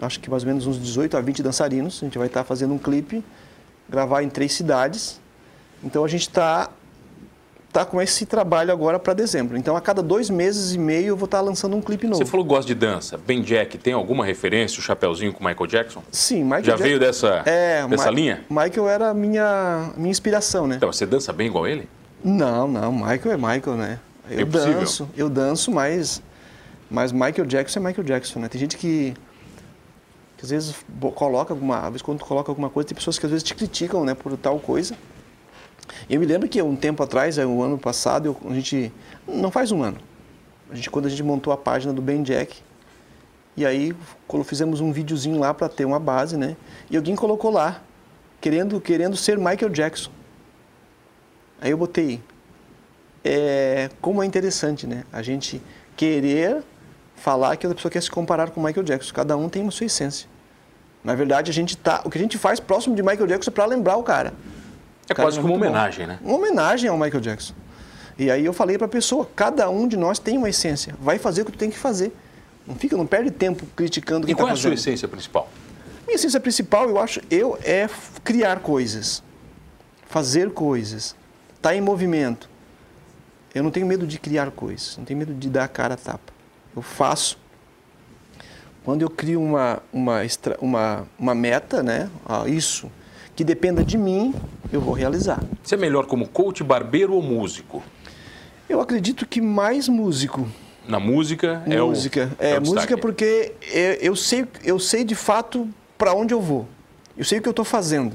Acho 0.00 0.18
que 0.18 0.28
mais 0.28 0.42
ou 0.42 0.48
menos 0.48 0.66
uns 0.66 0.76
18 0.76 1.16
a 1.16 1.20
20 1.20 1.42
dançarinos. 1.42 2.00
A 2.02 2.04
gente 2.04 2.18
vai 2.18 2.26
estar 2.26 2.42
fazendo 2.42 2.74
um 2.74 2.78
clipe, 2.78 3.24
gravar 3.88 4.24
em 4.24 4.28
três 4.28 4.52
cidades. 4.52 5.20
Então 5.84 6.04
a 6.04 6.08
gente 6.08 6.22
está 6.22 6.68
tá 7.72 7.84
com 7.84 8.00
esse 8.02 8.26
trabalho 8.26 8.72
agora 8.72 8.98
para 8.98 9.14
dezembro. 9.14 9.56
Então 9.56 9.76
a 9.76 9.80
cada 9.80 10.02
dois 10.02 10.28
meses 10.28 10.74
e 10.74 10.78
meio 10.78 11.08
eu 11.08 11.16
vou 11.16 11.26
estar 11.26 11.40
lançando 11.40 11.76
um 11.76 11.80
clipe 11.80 12.06
novo. 12.06 12.18
Você 12.24 12.28
falou 12.30 12.44
que 12.44 12.50
gosta 12.50 12.66
de 12.66 12.74
dança. 12.74 13.16
Ben 13.18 13.42
Jack, 13.42 13.78
tem 13.78 13.92
alguma 13.92 14.24
referência, 14.24 14.78
o 14.78 14.82
chapeuzinho 14.82 15.32
com 15.32 15.44
Michael 15.44 15.66
Jackson? 15.66 16.02
Sim, 16.10 16.42
Michael 16.44 16.64
Já 16.64 16.72
Jackson- 16.72 16.84
veio 16.84 16.98
dessa, 17.00 17.42
É, 17.46 17.86
dessa 17.86 18.04
Ma- 18.06 18.10
linha? 18.10 18.44
Michael 18.50 18.88
era 18.88 19.10
a 19.10 19.14
minha, 19.14 19.90
minha 19.96 20.10
inspiração, 20.10 20.66
né? 20.66 20.76
Então, 20.76 20.92
você 20.92 21.06
dança 21.06 21.32
bem 21.32 21.46
igual 21.46 21.66
ele? 21.66 21.88
Não, 22.24 22.66
não, 22.68 22.92
Michael 22.92 23.32
é 23.32 23.36
Michael, 23.36 23.76
né? 23.76 23.98
Eu 24.28 24.40
Impossível. 24.42 24.74
danço, 24.80 25.08
eu 25.16 25.28
danço, 25.30 25.70
mas, 25.72 26.22
mas 26.90 27.12
Michael 27.12 27.46
Jackson 27.46 27.80
é 27.80 27.82
Michael 27.82 28.04
Jackson, 28.06 28.38
né? 28.40 28.48
Tem 28.48 28.60
gente 28.60 28.76
que, 28.76 29.14
que 30.36 30.44
às 30.44 30.50
vezes 30.50 30.74
coloca 31.14 31.52
alguma, 31.52 31.78
às 31.78 31.86
vezes 31.86 32.02
quando 32.02 32.22
coloca 32.24 32.50
alguma 32.50 32.68
coisa, 32.68 32.88
tem 32.88 32.94
pessoas 32.96 33.18
que 33.18 33.26
às 33.26 33.30
vezes 33.32 33.42
te 33.42 33.54
criticam, 33.54 34.04
né, 34.04 34.14
por 34.14 34.36
tal 34.36 34.58
coisa. 34.58 34.94
Eu 36.08 36.20
me 36.20 36.26
lembro 36.26 36.48
que 36.48 36.60
um 36.62 36.76
tempo 36.76 37.02
atrás, 37.02 37.38
é, 37.38 37.46
um 37.46 37.62
ano 37.62 37.78
passado, 37.78 38.26
eu- 38.26 38.50
a 38.50 38.54
gente, 38.54 38.92
não 39.26 39.50
faz 39.50 39.72
um 39.72 39.82
ano, 39.82 39.98
a 40.70 40.74
gente, 40.74 40.90
quando 40.90 41.06
a 41.06 41.08
gente 41.08 41.22
montou 41.22 41.52
a 41.52 41.56
página 41.56 41.92
do 41.92 42.00
Ben 42.02 42.22
Jack, 42.22 42.62
e 43.56 43.66
aí 43.66 43.94
fizemos 44.44 44.80
um 44.80 44.92
videozinho 44.92 45.38
lá 45.38 45.52
para 45.52 45.68
ter 45.68 45.84
uma 45.84 45.98
base, 45.98 46.36
né? 46.36 46.56
E 46.90 46.96
alguém 46.96 47.14
colocou 47.16 47.50
lá, 47.50 47.82
querendo, 48.40 48.80
querendo 48.80 49.16
ser 49.16 49.36
Michael 49.36 49.68
Jackson. 49.70 50.10
Aí 51.60 51.70
eu 51.70 51.76
botei, 51.76 52.22
é, 53.24 53.90
como 54.00 54.22
é 54.22 54.26
interessante, 54.26 54.86
né? 54.86 55.04
A 55.12 55.20
gente 55.20 55.60
querer 55.96 56.62
falar 57.16 57.56
que 57.56 57.66
a 57.66 57.74
pessoa 57.74 57.92
quer 57.92 58.02
se 58.02 58.10
comparar 58.10 58.50
com 58.50 58.62
Michael 58.62 58.84
Jackson. 58.84 59.12
Cada 59.12 59.36
um 59.36 59.48
tem 59.48 59.60
uma 59.62 59.70
sua 59.70 59.84
essência. 59.86 60.26
Na 61.04 61.14
verdade, 61.14 61.50
a 61.50 61.54
gente 61.54 61.76
tá, 61.76 62.00
o 62.04 62.10
que 62.10 62.16
a 62.16 62.20
gente 62.20 62.38
faz 62.38 62.60
próximo 62.60 62.94
de 62.96 63.02
Michael 63.02 63.26
Jackson 63.26 63.50
é 63.50 63.52
para 63.54 63.66
lembrar 63.66 63.96
o 63.96 64.02
cara. 64.02 64.32
É 65.10 65.14
quase 65.14 65.38
que 65.38 65.44
uma 65.44 65.48
muito 65.50 65.60
bom. 65.60 65.66
homenagem, 65.68 66.06
né? 66.06 66.18
Uma 66.22 66.36
homenagem 66.36 66.88
ao 66.88 66.96
Michael 66.96 67.20
Jackson. 67.20 67.52
E 68.16 68.30
aí 68.30 68.44
eu 68.44 68.52
falei 68.52 68.78
para 68.78 68.86
a 68.86 68.88
pessoa, 68.88 69.28
cada 69.34 69.68
um 69.68 69.88
de 69.88 69.96
nós 69.96 70.18
tem 70.18 70.38
uma 70.38 70.48
essência. 70.48 70.94
Vai 71.00 71.18
fazer 71.18 71.42
o 71.42 71.44
que 71.46 71.52
tu 71.52 71.58
tem 71.58 71.70
que 71.70 71.78
fazer. 71.78 72.12
Não 72.66 72.76
fica, 72.76 72.96
não 72.96 73.06
perde 73.06 73.30
tempo 73.30 73.66
criticando 73.74 74.26
E 74.26 74.28
quem 74.28 74.36
qual 74.36 74.46
está 74.46 74.52
é 74.52 74.54
a 74.54 74.56
sua 74.56 74.70
fazendo. 74.70 74.78
essência 74.78 75.08
principal? 75.08 75.48
Minha 76.06 76.14
essência 76.14 76.38
principal, 76.38 76.88
eu 76.88 76.98
acho, 77.00 77.20
eu 77.30 77.58
é 77.64 77.88
criar 78.22 78.60
coisas, 78.60 79.22
fazer 80.06 80.50
coisas, 80.50 81.16
estar 81.56 81.74
em 81.74 81.80
movimento. 81.80 82.48
Eu 83.54 83.62
não 83.64 83.70
tenho 83.70 83.86
medo 83.86 84.06
de 84.06 84.18
criar 84.18 84.50
coisas, 84.52 84.96
não 84.96 85.04
tenho 85.04 85.18
medo 85.18 85.34
de 85.34 85.48
dar 85.48 85.64
a 85.64 85.68
cara 85.68 85.94
a 85.94 85.96
tapa. 85.96 86.32
Eu 86.74 86.82
faço. 86.82 87.38
Quando 88.84 89.02
eu 89.02 89.10
crio 89.10 89.42
uma, 89.42 89.82
uma, 89.92 90.20
uma, 90.60 91.06
uma 91.18 91.34
meta, 91.34 91.82
né? 91.82 92.08
Ah, 92.26 92.44
isso, 92.46 92.90
que 93.40 93.44
dependa 93.44 93.82
de 93.82 93.96
mim, 93.96 94.34
eu 94.70 94.82
vou 94.82 94.92
realizar. 94.92 95.40
Você 95.62 95.74
é 95.74 95.78
melhor 95.78 96.04
como 96.04 96.28
coach, 96.28 96.62
barbeiro 96.62 97.14
ou 97.14 97.22
músico? 97.22 97.82
Eu 98.68 98.82
acredito 98.82 99.26
que 99.26 99.40
mais 99.40 99.88
músico. 99.88 100.46
Na 100.86 101.00
música 101.00 101.62
é 101.66 101.82
o 101.82 101.86
música. 101.88 102.30
é, 102.38 102.50
É, 102.50 102.58
o 102.58 102.60
música 102.60 102.80
destaque. 102.80 103.00
porque 103.00 103.54
é, 103.72 103.98
eu 104.02 104.14
sei, 104.14 104.46
eu 104.62 104.78
sei 104.78 105.04
de 105.04 105.14
fato 105.14 105.66
para 105.96 106.12
onde 106.12 106.34
eu 106.34 106.40
vou. 106.42 106.68
Eu 107.16 107.24
sei 107.24 107.38
o 107.38 107.42
que 107.42 107.48
eu 107.48 107.52
estou 107.52 107.64
fazendo. 107.64 108.14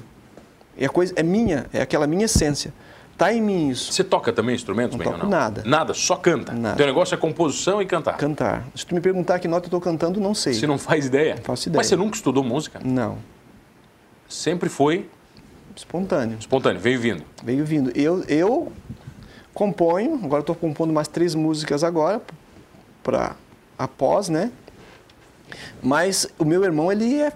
E 0.78 0.86
a 0.86 0.90
coisa 0.90 1.12
é 1.16 1.24
minha, 1.24 1.66
é 1.74 1.82
aquela 1.82 2.06
minha 2.06 2.26
essência. 2.26 2.72
Tá 3.18 3.34
em 3.34 3.42
mim 3.42 3.70
isso. 3.70 3.94
Você 3.94 4.04
toca 4.04 4.32
também 4.32 4.54
instrumentos, 4.54 4.96
Não 4.96 5.04
toco 5.06 5.18
não? 5.18 5.28
nada. 5.28 5.64
Nada, 5.66 5.96
só 5.96 6.18
canta. 6.18 6.54
Nada. 6.54 6.76
Teu 6.76 6.86
negócio 6.86 7.16
é 7.16 7.18
composição 7.18 7.82
e 7.82 7.86
cantar. 7.88 8.16
Cantar. 8.18 8.64
Se 8.76 8.86
tu 8.86 8.94
me 8.94 9.02
perguntar 9.02 9.40
que 9.40 9.48
nota 9.48 9.66
eu 9.66 9.70
estou 9.70 9.82
cantando, 9.82 10.20
não 10.20 10.36
sei. 10.36 10.54
Você 10.54 10.68
não 10.68 10.78
faz 10.78 11.08
ideia? 11.08 11.36
faço 11.42 11.68
ideia. 11.68 11.80
Mas 11.80 11.88
você 11.88 11.96
nunca 11.96 12.16
estudou 12.16 12.44
música? 12.44 12.80
Não. 12.86 13.18
Sempre 14.28 14.70
foi 14.70 15.10
Espontâneo. 15.76 16.38
espontâneo, 16.40 16.80
veio 16.80 17.00
vindo. 17.00 17.24
Veio 17.44 17.66
vindo. 17.66 17.92
Eu, 17.96 18.24
eu 18.28 18.72
componho, 19.54 20.20
agora 20.24 20.40
estou 20.42 20.56
compondo 20.56 20.94
mais 20.94 21.08
três 21.08 21.36
músicas 21.36 21.84
agora, 21.84 22.22
para 23.04 23.36
após, 23.78 24.30
né? 24.30 24.52
Mas 25.82 26.28
o 26.40 26.46
meu 26.46 26.64
irmão, 26.64 26.92
ele 26.92 27.22
é 27.22 27.32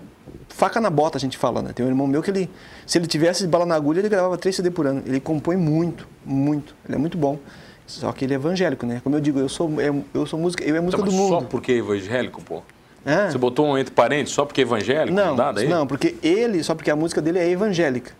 faca 0.47 0.80
na 0.82 0.89
bota, 0.89 1.17
a 1.17 1.21
gente 1.21 1.38
fala, 1.38 1.62
né? 1.62 1.71
Tem 1.73 1.86
um 1.86 1.89
irmão 1.89 2.08
meu 2.08 2.21
que 2.23 2.32
ele, 2.32 2.49
se 2.86 2.97
ele 2.97 3.08
tivesse 3.08 3.45
bala 3.47 3.65
na 3.65 3.75
agulha, 3.75 3.99
ele 3.99 4.10
gravava 4.10 4.38
três 4.38 4.56
CD 4.56 4.71
por 4.71 4.88
ano. 4.88 5.04
Ele 5.06 5.19
compõe 5.19 5.56
muito, 5.58 6.08
muito. 6.25 6.75
Ele 6.86 6.95
é 6.95 6.97
muito 6.97 7.17
bom. 7.17 7.38
Só 7.86 8.12
que 8.12 8.23
ele 8.25 8.34
é 8.34 8.36
evangélico, 8.36 8.86
né? 8.86 9.02
Como 9.04 9.15
eu 9.15 9.19
digo, 9.19 9.39
eu 9.39 9.49
sou, 9.49 9.82
eu, 9.82 10.04
eu 10.13 10.25
sou 10.25 10.39
música, 10.39 10.63
eu 10.63 10.75
é 10.75 10.80
música 10.82 11.02
Tá, 11.02 11.06
mas 11.06 11.13
do 11.15 11.21
mundo. 11.21 11.30
só 11.30 11.41
porque 11.41 11.71
é 11.71 11.75
evangélico, 11.75 12.41
pô. 12.41 12.62
É. 13.06 13.30
Você 13.32 13.38
botou 13.38 13.66
um 13.68 13.78
entre 13.78 13.94
parênteses 13.94 14.34
só 14.36 14.46
porque 14.46 14.62
é 14.62 14.64
evangélico? 14.64 15.16
Não, 15.16 15.36
dá 15.36 15.52
daí? 15.52 15.68
não, 15.68 15.88
porque 15.88 16.16
ele, 16.22 16.64
só 16.64 16.76
porque 16.76 16.92
a 16.92 16.96
música 16.96 17.22
dele 17.22 17.40
é 17.40 17.50
evangélica. 17.50 18.12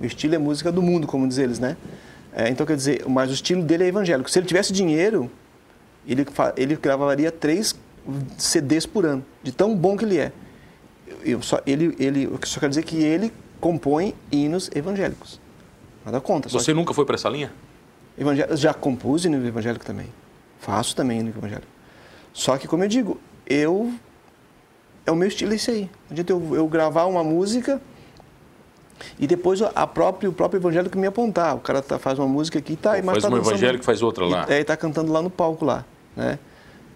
O 0.00 0.04
estilo 0.06 0.34
é 0.34 0.38
música 0.38 0.70
do 0.70 0.80
mundo, 0.80 1.06
como 1.06 1.26
diz 1.26 1.38
eles, 1.38 1.58
né? 1.58 1.76
É, 2.32 2.48
então, 2.48 2.64
quer 2.64 2.76
dizer, 2.76 3.04
mas 3.08 3.30
o 3.30 3.34
estilo 3.34 3.62
dele 3.62 3.84
é 3.84 3.86
evangélico. 3.88 4.30
Se 4.30 4.38
ele 4.38 4.46
tivesse 4.46 4.72
dinheiro, 4.72 5.28
ele, 6.06 6.24
ele 6.56 6.76
gravaria 6.76 7.32
três 7.32 7.74
CDs 8.36 8.86
por 8.86 9.04
ano, 9.04 9.24
de 9.42 9.50
tão 9.50 9.74
bom 9.74 9.96
que 9.96 10.04
ele 10.04 10.18
é. 10.18 10.32
Eu 11.24 11.42
só, 11.42 11.60
ele, 11.66 11.96
ele, 11.98 12.24
eu 12.24 12.38
só 12.44 12.60
quero 12.60 12.70
dizer 12.70 12.84
que 12.84 13.02
ele 13.02 13.32
compõe 13.60 14.14
hinos 14.30 14.70
evangélicos. 14.74 15.40
Nada 16.04 16.20
contra. 16.20 16.48
só 16.48 16.58
Você 16.60 16.72
nunca 16.72 16.94
foi 16.94 17.04
para 17.04 17.16
essa 17.16 17.28
linha? 17.28 17.50
evangé- 18.16 18.48
já 18.56 18.72
compus 18.72 19.24
hino 19.24 19.44
evangélico 19.46 19.84
também. 19.84 20.06
Faço 20.60 20.94
também 20.94 21.20
hino 21.20 21.30
evangélico. 21.30 21.66
Só 22.32 22.56
que, 22.56 22.68
como 22.68 22.84
eu 22.84 22.88
digo, 22.88 23.20
eu 23.46 23.92
é 25.08 25.10
o 25.10 25.16
meu 25.16 25.28
estilo 25.28 25.54
esse 25.54 25.70
aí. 25.70 25.80
Não 25.82 26.12
adianta 26.12 26.32
eu, 26.32 26.54
eu 26.54 26.68
gravar 26.68 27.06
uma 27.06 27.24
música 27.24 27.80
e 29.18 29.26
depois 29.26 29.60
a 29.62 29.86
próprio, 29.86 30.30
o 30.30 30.32
próprio 30.32 30.58
evangélico 30.58 30.98
me 30.98 31.06
apontar. 31.06 31.56
O 31.56 31.60
cara 31.60 31.80
tá, 31.80 31.98
faz 31.98 32.18
uma 32.18 32.28
música 32.28 32.58
aqui 32.58 32.74
e 32.74 32.76
tá, 32.76 32.90
Ou 32.90 32.96
mas 32.96 33.04
faz 33.04 33.22
tá 33.22 33.28
uma 33.28 33.38
dançando- 33.38 33.52
evangélica 33.54 33.82
e 33.82 33.86
faz 33.86 34.02
outra 34.02 34.26
lá. 34.26 34.46
E, 34.48 34.52
é, 34.52 34.60
e 34.60 34.64
tá 34.64 34.76
cantando 34.76 35.10
lá 35.10 35.22
no 35.22 35.30
palco 35.30 35.64
lá, 35.64 35.84
né? 36.14 36.38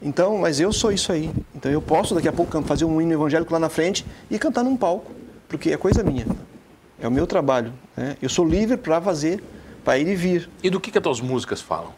Então, 0.03 0.37
mas 0.39 0.61
eu 0.61 0.73
sou 0.73 0.93
isso 0.93 1.13
aí. 1.13 1.31
Então 1.55 1.71
eu 1.71 1.81
posso 1.81 2.15
daqui 2.15 2.29
a 2.29 2.33
pouco 2.33 2.61
fazer 2.63 2.85
um 2.85 3.01
hino 3.01 3.13
evangélico 3.13 3.53
lá 3.53 3.59
na 3.59 3.69
frente 3.69 4.05
e 4.31 4.39
cantar 4.39 4.63
num 4.65 4.77
palco, 4.77 5.11
porque 5.49 5.71
é 5.71 5.77
coisa 5.77 6.03
minha. 6.03 6.27
É 7.01 7.09
o 7.09 7.11
meu 7.11 7.27
trabalho. 7.27 7.73
Né? 7.97 8.17
Eu 8.21 8.29
sou 8.29 8.47
livre 8.47 8.77
para 8.77 9.01
fazer, 9.01 9.43
para 9.85 9.99
ir 9.99 10.09
e 10.09 10.15
vir. 10.15 10.51
E 10.63 10.69
do 10.69 10.79
que, 10.81 10.91
que 10.91 10.99
as 10.99 11.03
tuas 11.03 11.21
músicas 11.21 11.61
falam? 11.61 11.93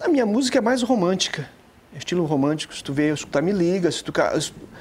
A 0.00 0.06
minha 0.08 0.24
música 0.26 0.58
é 0.58 0.60
mais 0.60 0.82
romântica. 0.82 1.48
É 1.94 1.98
estilo 1.98 2.24
romântico. 2.26 2.74
Se 2.74 2.84
tu 2.84 2.92
vê, 2.92 3.10
escutar 3.12 3.42
Me 3.42 3.52
Liga, 3.52 3.90
se 3.90 4.04
tu... 4.04 4.12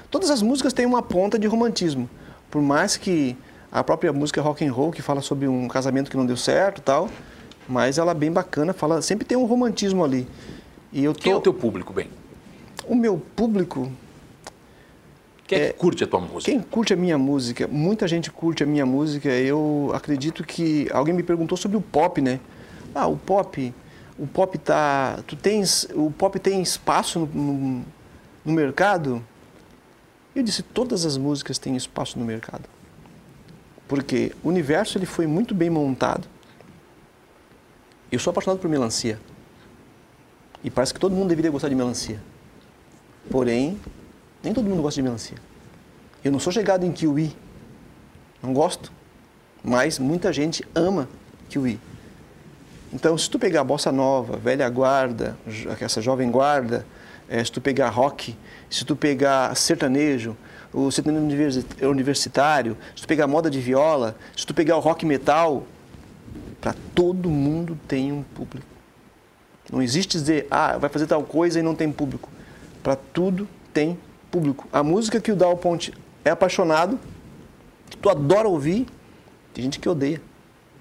Todas 0.09 0.29
as 0.29 0.41
músicas 0.41 0.73
têm 0.73 0.85
uma 0.85 1.01
ponta 1.01 1.37
de 1.37 1.47
romantismo. 1.47 2.09
Por 2.49 2.61
mais 2.61 2.95
que 2.95 3.35
a 3.71 3.83
própria 3.83 4.13
música 4.13 4.41
rock 4.41 4.65
and 4.65 4.71
roll, 4.71 4.91
que 4.91 5.01
fala 5.01 5.21
sobre 5.21 5.47
um 5.47 5.67
casamento 5.67 6.09
que 6.09 6.17
não 6.17 6.25
deu 6.25 6.37
certo 6.37 6.79
e 6.79 6.81
tal, 6.81 7.09
mas 7.67 7.97
ela 7.97 8.11
é 8.11 8.15
bem 8.15 8.31
bacana, 8.31 8.71
fala, 8.73 9.01
sempre 9.01 9.25
tem 9.25 9.37
um 9.37 9.45
romantismo 9.45 10.03
ali. 10.03 10.27
E 10.93 11.03
eu 11.03 11.13
tô... 11.13 11.19
Quem 11.19 11.31
é 11.33 11.35
o 11.35 11.41
teu 11.41 11.53
público, 11.53 11.91
bem? 11.93 12.09
o 12.87 12.95
meu 12.95 13.21
público, 13.35 13.91
Quem 15.45 15.59
é, 15.59 15.63
É, 15.65 15.67
que 15.73 15.79
curte 15.79 16.03
a 16.03 16.07
tua 16.07 16.21
música? 16.21 16.51
quem 16.51 16.61
curte 16.61 16.93
a 16.93 16.95
minha 16.95 17.17
música, 17.17 17.67
muita 17.67 18.07
gente 18.07 18.31
curte 18.31 18.63
a 18.63 18.65
minha 18.65 18.85
música. 18.85 19.27
Eu 19.29 19.91
acredito 19.93 20.43
que 20.43 20.87
alguém 20.93 21.13
me 21.13 21.23
perguntou 21.23 21.57
sobre 21.57 21.75
o 21.75 21.81
pop, 21.81 22.21
né? 22.21 22.39
Ah, 22.95 23.07
o 23.07 23.17
pop, 23.17 23.73
o 24.17 24.25
pop 24.25 24.57
tá, 24.57 25.19
tu 25.27 25.35
tens, 25.35 25.85
o 25.93 26.09
pop 26.09 26.39
tem 26.39 26.61
espaço 26.61 27.19
no, 27.19 27.27
no, 27.53 27.85
no 28.45 28.53
mercado? 28.53 29.21
Eu 30.37 30.43
disse, 30.43 30.61
todas 30.61 31.03
as 31.03 31.17
músicas 31.17 31.57
têm 31.57 31.75
espaço 31.75 32.19
no 32.19 32.23
mercado. 32.23 32.69
Porque 33.87 34.35
o 34.43 34.49
universo 34.49 34.95
ele 34.95 35.07
foi 35.07 35.25
muito 35.25 35.55
bem 35.55 35.67
montado. 35.67 36.27
Eu 38.11 38.19
sou 38.19 38.29
apaixonado 38.29 38.59
por 38.59 38.69
melancia. 38.69 39.19
E 40.63 40.69
parece 40.69 40.93
que 40.93 40.99
todo 40.99 41.15
mundo 41.15 41.29
deveria 41.29 41.49
gostar 41.49 41.69
de 41.69 41.75
melancia. 41.75 42.21
Porém, 43.31 43.79
nem 44.43 44.53
todo 44.53 44.69
mundo 44.69 44.83
gosta 44.83 44.99
de 44.99 45.01
melancia. 45.01 45.37
Eu 46.23 46.31
não 46.31 46.39
sou 46.39 46.53
chegado 46.53 46.85
em 46.85 46.91
kiwi. 46.91 47.35
Não 48.43 48.53
gosto. 48.53 48.91
Mas 49.63 49.97
muita 49.97 50.31
gente 50.31 50.63
ama 50.75 51.09
kiwi. 51.49 51.79
Então, 52.93 53.17
se 53.17 53.27
tu 53.27 53.39
pegar 53.39 53.63
bossa 53.63 53.91
nova, 53.91 54.37
velha 54.37 54.69
guarda, 54.69 55.35
essa 55.81 55.99
jovem 55.99 56.29
guarda, 56.29 56.85
eh, 57.29 57.43
se 57.43 57.51
tu 57.51 57.61
pegar 57.61 57.89
rock, 57.89 58.35
se 58.69 58.83
tu 58.85 58.95
pegar 58.95 59.55
sertanejo, 59.55 60.35
o 60.73 60.91
sertanejo 60.91 61.23
universi- 61.25 61.65
universitário, 61.85 62.77
se 62.95 63.01
tu 63.03 63.07
pegar 63.07 63.27
moda 63.27 63.49
de 63.49 63.59
viola, 63.59 64.15
se 64.35 64.45
tu 64.45 64.53
pegar 64.53 64.77
o 64.77 64.79
rock 64.79 65.05
metal, 65.05 65.65
para 66.59 66.75
todo 66.93 67.29
mundo 67.29 67.77
tem 67.87 68.11
um 68.11 68.23
público. 68.23 68.67
Não 69.71 69.81
existe 69.81 70.17
dizer, 70.17 70.47
ah, 70.49 70.77
vai 70.77 70.89
fazer 70.89 71.07
tal 71.07 71.23
coisa 71.23 71.59
e 71.59 71.63
não 71.63 71.75
tem 71.75 71.91
público. 71.91 72.29
Para 72.81 72.95
tudo 72.95 73.47
tem 73.73 73.97
público. 74.31 74.67
A 74.71 74.81
música 74.81 75.19
que 75.19 75.31
o 75.31 75.35
Dal 75.35 75.57
Ponte 75.57 75.93
é 76.23 76.29
apaixonado, 76.29 76.97
que 77.89 77.97
tu 77.97 78.09
adora 78.09 78.47
ouvir, 78.47 78.85
tem 79.53 79.63
gente 79.63 79.79
que 79.79 79.87
odeia. 79.89 80.21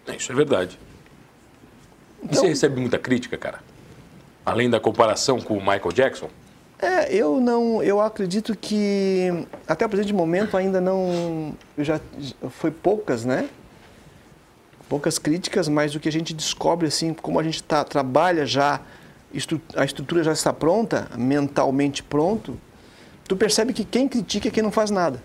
É, 0.07 0.15
Isso 0.17 0.31
é 0.31 0.35
verdade. 0.35 0.79
E 2.23 2.35
você 2.35 2.47
recebe 2.49 2.81
muita 2.81 2.99
crítica, 2.99 3.37
cara? 3.37 3.61
Além 4.47 4.71
da 4.71 4.79
comparação 4.79 5.41
com 5.41 5.55
o 5.55 5.61
Michael 5.61 5.91
Jackson? 5.93 6.31
É, 6.79 7.13
eu 7.13 7.41
não, 7.41 7.83
eu 7.83 8.01
acredito 8.01 8.57
que 8.57 9.29
até 9.67 9.85
o 9.85 9.89
presente 9.89 10.13
momento 10.13 10.57
ainda 10.57 10.81
não, 10.81 11.53
já 11.77 11.99
foi 12.51 12.71
poucas, 12.71 13.25
né? 13.25 13.49
Poucas 14.89 15.19
críticas, 15.19 15.69
mas 15.69 15.97
o 15.97 16.01
que 16.01 16.09
a 16.09 16.13
gente 16.13 16.33
descobre 16.33 16.87
assim, 16.87 17.13
como 17.13 17.41
a 17.41 17.43
gente 17.43 17.61
tá, 17.61 17.83
trabalha 17.83 18.47
já, 18.47 18.81
a 19.75 19.85
estrutura 19.85 20.23
já 20.23 20.33
está 20.33 20.53
pronta, 20.53 21.09
mentalmente 21.17 22.05
pronto, 22.05 22.57
tu 23.27 23.37
percebe 23.37 23.73
que 23.73 23.85
quem 23.85 24.07
critica 24.07 24.47
é 24.47 24.51
quem 24.53 24.63
não 24.63 24.71
faz 24.71 24.93
nada. 24.93 25.21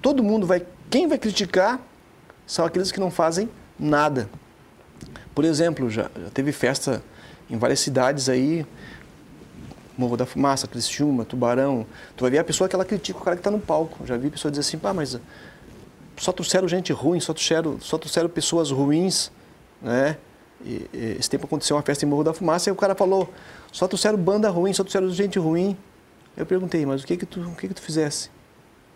Todo 0.00 0.22
mundo 0.22 0.46
vai, 0.46 0.64
quem 0.88 1.08
vai 1.08 1.18
criticar 1.18 1.80
são 2.46 2.64
aqueles 2.64 2.92
que 2.92 3.00
não 3.00 3.10
fazem 3.10 3.50
nada. 3.76 4.30
Por 5.34 5.44
exemplo, 5.44 5.90
já, 5.90 6.02
já 6.02 6.30
teve 6.32 6.52
festa 6.52 7.02
em 7.50 7.58
várias 7.58 7.80
cidades 7.80 8.28
aí, 8.28 8.64
Morro 9.98 10.16
da 10.16 10.24
Fumaça, 10.24 10.66
Criciúma, 10.66 11.24
Tubarão. 11.24 11.86
Tu 12.16 12.22
vai 12.22 12.30
ver 12.30 12.38
a 12.38 12.44
pessoa 12.44 12.68
que 12.68 12.74
ela 12.74 12.84
critica 12.84 13.18
o 13.18 13.22
cara 13.22 13.36
que 13.36 13.40
está 13.40 13.50
no 13.50 13.58
palco. 13.58 14.06
Já 14.06 14.16
vi 14.16 14.30
pessoa 14.30 14.50
dizer 14.50 14.60
assim, 14.60 14.78
pá, 14.78 14.94
mas 14.94 15.18
só 16.16 16.32
trouxeram 16.32 16.68
gente 16.68 16.92
ruim, 16.92 17.20
só 17.20 17.34
trouxeram, 17.34 17.80
só 17.80 17.98
trouxeram 17.98 18.28
pessoas 18.28 18.70
ruins, 18.70 19.30
né? 19.82 20.16
E, 20.64 20.88
e, 20.92 21.16
esse 21.18 21.28
tempo 21.28 21.46
aconteceu 21.46 21.76
uma 21.76 21.82
festa 21.82 22.04
em 22.04 22.08
Morro 22.08 22.24
da 22.24 22.32
Fumaça 22.32 22.68
e 22.68 22.72
o 22.72 22.76
cara 22.76 22.94
falou, 22.94 23.32
só 23.72 23.88
trouxeram 23.88 24.18
banda 24.18 24.48
ruim, 24.48 24.72
só 24.72 24.82
trouxeram 24.82 25.10
gente 25.10 25.38
ruim. 25.38 25.76
Eu 26.36 26.46
perguntei, 26.46 26.86
mas 26.86 27.02
o 27.02 27.06
que 27.06 27.16
que 27.16 27.26
tu, 27.26 27.40
o 27.40 27.54
que 27.54 27.68
que 27.68 27.74
tu 27.74 27.82
fizesse? 27.82 28.30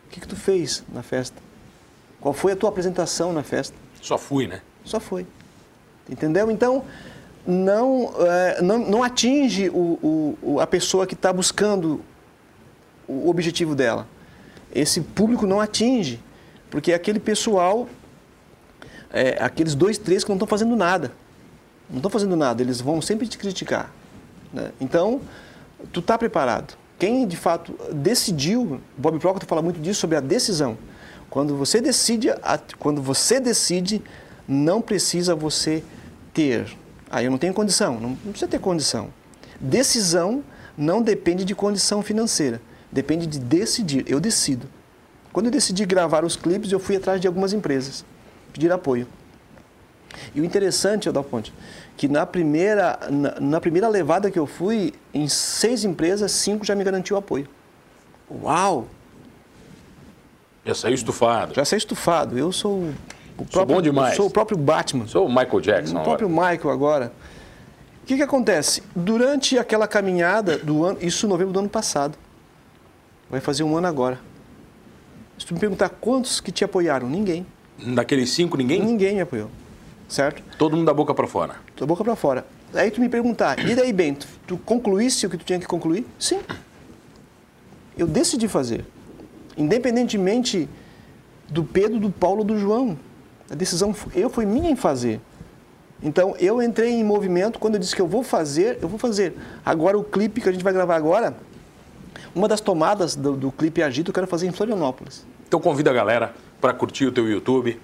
O 0.06 0.10
que 0.10 0.20
que 0.20 0.28
tu 0.28 0.36
fez 0.36 0.84
na 0.92 1.02
festa? 1.02 1.36
Qual 2.20 2.32
foi 2.32 2.52
a 2.52 2.56
tua 2.56 2.68
apresentação 2.68 3.32
na 3.32 3.42
festa? 3.42 3.76
Só 4.00 4.16
fui, 4.16 4.46
né? 4.46 4.62
Só 4.84 5.00
foi. 5.00 5.26
Entendeu? 6.08 6.50
Então, 6.50 6.84
não, 7.46 8.12
é, 8.18 8.62
não, 8.62 8.78
não 8.78 9.02
atinge 9.02 9.68
o, 9.68 10.37
o, 10.42 10.61
a 10.61 10.66
pessoa 10.66 11.07
que 11.07 11.14
está 11.14 11.33
buscando 11.33 12.00
o 13.07 13.28
objetivo 13.28 13.74
dela. 13.74 14.07
Esse 14.74 15.00
público 15.00 15.46
não 15.46 15.61
atinge, 15.61 16.20
porque 16.70 16.92
é 16.92 16.94
aquele 16.94 17.20
pessoal, 17.20 17.88
é, 19.11 19.37
aqueles 19.40 19.74
dois, 19.74 19.98
três 19.98 20.24
que 20.24 20.30
não 20.30 20.37
estão 20.37 20.48
fazendo 20.48 20.74
nada. 20.74 21.12
Não 21.88 21.98
estão 21.98 22.11
fazendo 22.11 22.35
nada, 22.35 22.62
eles 22.62 22.80
vão 22.80 23.02
sempre 23.02 23.28
te 23.28 23.37
criticar. 23.37 23.92
Né? 24.52 24.70
Então, 24.80 25.20
tu 25.92 26.00
está 26.00 26.16
preparado. 26.16 26.74
Quem 26.98 27.26
de 27.26 27.37
fato 27.37 27.74
decidiu, 27.92 28.80
Bob 28.96 29.18
Proctor 29.18 29.46
fala 29.46 29.61
muito 29.61 29.80
disso 29.80 30.00
sobre 30.00 30.16
a 30.16 30.20
decisão. 30.20 30.78
Quando 31.28 31.57
você 31.57 31.80
decide, 31.80 32.28
quando 32.78 33.02
você 33.02 33.38
decide, 33.38 34.00
não 34.48 34.80
precisa 34.80 35.35
você 35.35 35.83
ter 36.33 36.66
Aí 37.14 37.27
eu 37.27 37.31
não 37.31 37.38
tenho 37.38 37.55
condição, 37.55 38.00
não 38.00 38.16
precisa 38.16 38.50
ter 38.50 38.59
condição. 38.59 39.09
Decisão 39.61 40.42
não 40.77 41.00
depende 41.00 41.44
de 41.44 41.55
condição 41.55 42.03
financeira, 42.03 42.61
depende 42.90 43.24
de 43.24 43.38
decidir. 43.38 44.05
Eu 44.09 44.18
decido. 44.18 44.66
Quando 45.33 45.46
eu 45.46 45.53
decidi 45.53 45.87
gravar 45.87 46.24
os 46.24 46.35
clipes, 46.35 46.72
eu 46.72 46.81
fui 46.81 46.96
atrás 46.96 47.20
de 47.20 47.29
algumas 47.29 47.53
empresas, 47.53 48.05
pedir 48.53 48.72
apoio. 48.72 49.07
E 50.35 50.40
o 50.40 50.44
interessante, 50.44 51.09
Adal 51.09 51.22
Ponte, 51.22 51.55
que 51.96 52.09
na 52.09 52.27
primeira, 52.27 52.98
na, 53.09 53.38
na, 53.38 53.61
primeira 53.61 53.87
levada 53.87 54.29
que 54.29 54.38
eu 54.38 54.46
fui, 54.46 54.92
em 55.12 55.29
seis 55.29 55.85
empresas, 55.85 56.33
cinco 56.33 56.64
já 56.64 56.74
me 56.74 56.83
garantiu 56.83 57.16
apoio. 57.16 57.46
Uau! 58.29 58.88
Já 60.64 60.74
saiu 60.74 60.94
estufado. 60.94 61.55
Já 61.55 61.64
saiu 61.64 61.79
estufado. 61.79 62.37
Eu 62.37 62.50
sou 62.50 62.92
o 63.37 63.44
próprio, 63.44 63.53
sou 63.53 63.66
bom 63.66 63.83
demais. 63.83 64.16
Sou 64.16 64.27
o 64.27 64.31
próprio 64.31 64.57
Batman. 64.57 65.07
Sou 65.07 65.27
o 65.27 65.29
Michael 65.29 65.61
Jackson. 65.61 66.01
O 66.01 66.05
próprio 66.05 66.29
Michael 66.29 66.70
agora. 66.70 67.12
O 68.03 68.07
que, 68.07 68.16
que 68.16 68.23
acontece? 68.23 68.83
Durante 68.94 69.59
aquela 69.59 69.88
caminhada 69.88 70.59
do 70.59 70.85
ano, 70.85 70.99
isso 71.01 71.27
em 71.27 71.29
novembro 71.29 71.53
do 71.53 71.59
ano 71.61 71.68
passado, 71.68 72.18
vai 73.31 73.40
fazer 73.40 73.64
um 73.64 73.77
ano 73.77 73.87
agora. 73.87 74.20
Se 75.38 75.47
tu 75.47 75.55
me 75.55 75.61
perguntar 75.61 75.88
quantos 75.88 76.40
que 76.40 76.53
te 76.53 76.64
apoiaram, 76.64 77.09
ninguém. 77.09 77.47
Daqueles 77.79 78.31
cinco, 78.31 78.57
ninguém? 78.57 78.81
Ninguém 78.81 79.14
me 79.14 79.20
apoiou, 79.23 79.51
certo? 80.09 80.42
Todo 80.59 80.77
mundo 80.77 80.87
da 80.87 80.94
boca 80.94 81.14
para 81.14 81.27
fora? 81.27 81.57
Da 81.77 81.87
boca 81.87 82.05
para 82.05 82.14
fora. 82.14 82.47
Aí 82.73 82.90
tu 82.90 83.01
me 83.01 83.09
perguntar, 83.09 83.59
e 83.59 83.75
daí, 83.75 83.92
Bento, 83.92 84.27
tu 84.47 84.57
concluísse 84.59 85.27
o 85.27 85.31
que 85.31 85.37
tu 85.37 85.44
tinha 85.44 85.59
que 85.59 85.66
concluir? 85.66 86.07
Sim. 86.18 86.40
Eu 87.97 88.07
decidi 88.07 88.49
fazer. 88.49 88.85
Independentemente 89.57 90.68
do 91.49 91.64
Pedro, 91.64 91.99
do 91.99 92.11
Paulo, 92.11 92.44
do 92.44 92.59
João. 92.59 92.99
A 93.50 93.54
decisão 93.54 93.94
eu 94.14 94.30
foi 94.30 94.46
minha 94.46 94.70
em 94.70 94.76
fazer. 94.76 95.20
Então 96.02 96.35
eu 96.38 96.62
entrei 96.62 96.90
em 96.90 97.04
movimento 97.04 97.59
quando 97.59 97.74
eu 97.74 97.80
disse 97.80 97.94
que 97.94 98.02
eu 98.02 98.07
vou 98.07 98.22
fazer, 98.22 98.78
eu 98.83 98.88
vou 98.88 98.98
fazer. 98.98 99.35
Agora 99.64 99.98
o 99.98 100.04
clipe 100.04 100.40
que 100.40 100.48
a 100.48 100.52
gente 100.52 100.64
vai 100.64 100.72
gravar 100.72 100.96
agora, 100.96 101.35
uma 102.35 102.48
das 102.48 102.61
tomadas 102.61 103.14
do, 103.14 103.37
do 103.37 103.52
clipe 103.52 103.83
Agito 103.83 104.11
eu 104.11 104.14
quero 104.14 104.26
fazer 104.26 104.46
em 104.46 104.52
Florianópolis. 104.52 105.24
Então 105.46 105.61
convida 105.61 105.90
a 105.90 105.94
galera 105.94 106.35
para 106.61 106.72
curtir 106.72 107.07
o 107.07 107.12
teu 107.12 107.28
YouTube 107.28 107.80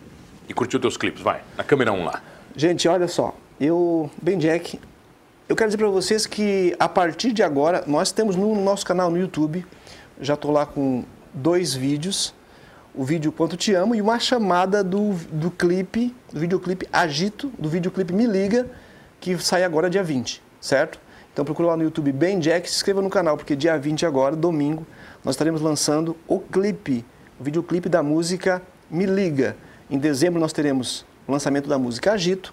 e 0.49 0.55
curtir 0.55 0.77
os 0.77 0.81
teus 0.83 0.97
clipes, 0.97 1.23
vai, 1.23 1.43
na 1.57 1.63
câmera 1.63 1.93
1 1.93 2.05
lá. 2.05 2.23
Gente, 2.57 2.89
olha 2.89 3.07
só, 3.07 3.35
eu, 3.61 4.11
Ben 4.21 4.37
Jack, 4.39 4.81
eu 5.49 5.55
quero 5.55 5.69
dizer 5.69 5.79
para 5.79 5.89
vocês 5.89 6.27
que 6.27 6.75
a 6.79 6.89
partir 6.89 7.33
de 7.33 7.43
agora, 7.43 7.85
nós 7.87 8.11
temos 8.11 8.37
no 8.37 8.55
nosso 8.55 8.85
canal 8.85 9.11
no 9.11 9.19
YouTube, 9.19 9.65
já 10.21 10.35
estou 10.35 10.51
lá 10.51 10.67
com 10.67 11.05
dois 11.33 11.75
vídeos, 11.75 12.35
o 12.95 13.05
vídeo 13.05 13.31
Quanto 13.31 13.57
Te 13.57 13.75
Amo 13.75 13.95
e 13.95 14.01
uma 14.01 14.19
chamada 14.19 14.83
do, 14.83 15.15
do 15.31 15.51
clipe, 15.51 16.15
do 16.33 16.41
videoclipe 16.41 16.89
Agito, 16.93 17.53
do 17.59 17.69
videoclipe 17.69 18.13
Me 18.13 18.27
Liga, 18.27 18.69
que 19.21 19.39
sai 19.39 19.65
agora 19.65 19.89
dia 19.89 20.03
20, 20.03 20.43
certo? 20.61 20.99
Então 21.33 21.45
procura 21.45 21.69
lá 21.69 21.77
no 21.77 21.85
YouTube 21.85 22.11
Ben 22.13 22.39
Jack, 22.39 22.69
se 22.69 22.77
inscreva 22.77 23.01
no 23.01 23.09
canal, 23.09 23.37
porque 23.37 23.55
dia 23.55 23.79
20 23.79 24.05
agora, 24.05 24.35
domingo, 24.35 24.87
nós 25.25 25.35
estaremos 25.35 25.61
lançando 25.61 26.17
o 26.27 26.41
clipe, 26.41 27.05
o 27.39 27.45
videoclipe 27.45 27.89
da 27.89 28.03
música 28.03 28.61
Me 28.91 29.07
Liga. 29.07 29.57
Em 29.89 29.99
dezembro 29.99 30.41
nós 30.41 30.53
teremos 30.53 31.05
o 31.27 31.33
lançamento 31.33 31.69
da 31.69 31.79
música 31.79 32.13
Agito. 32.13 32.53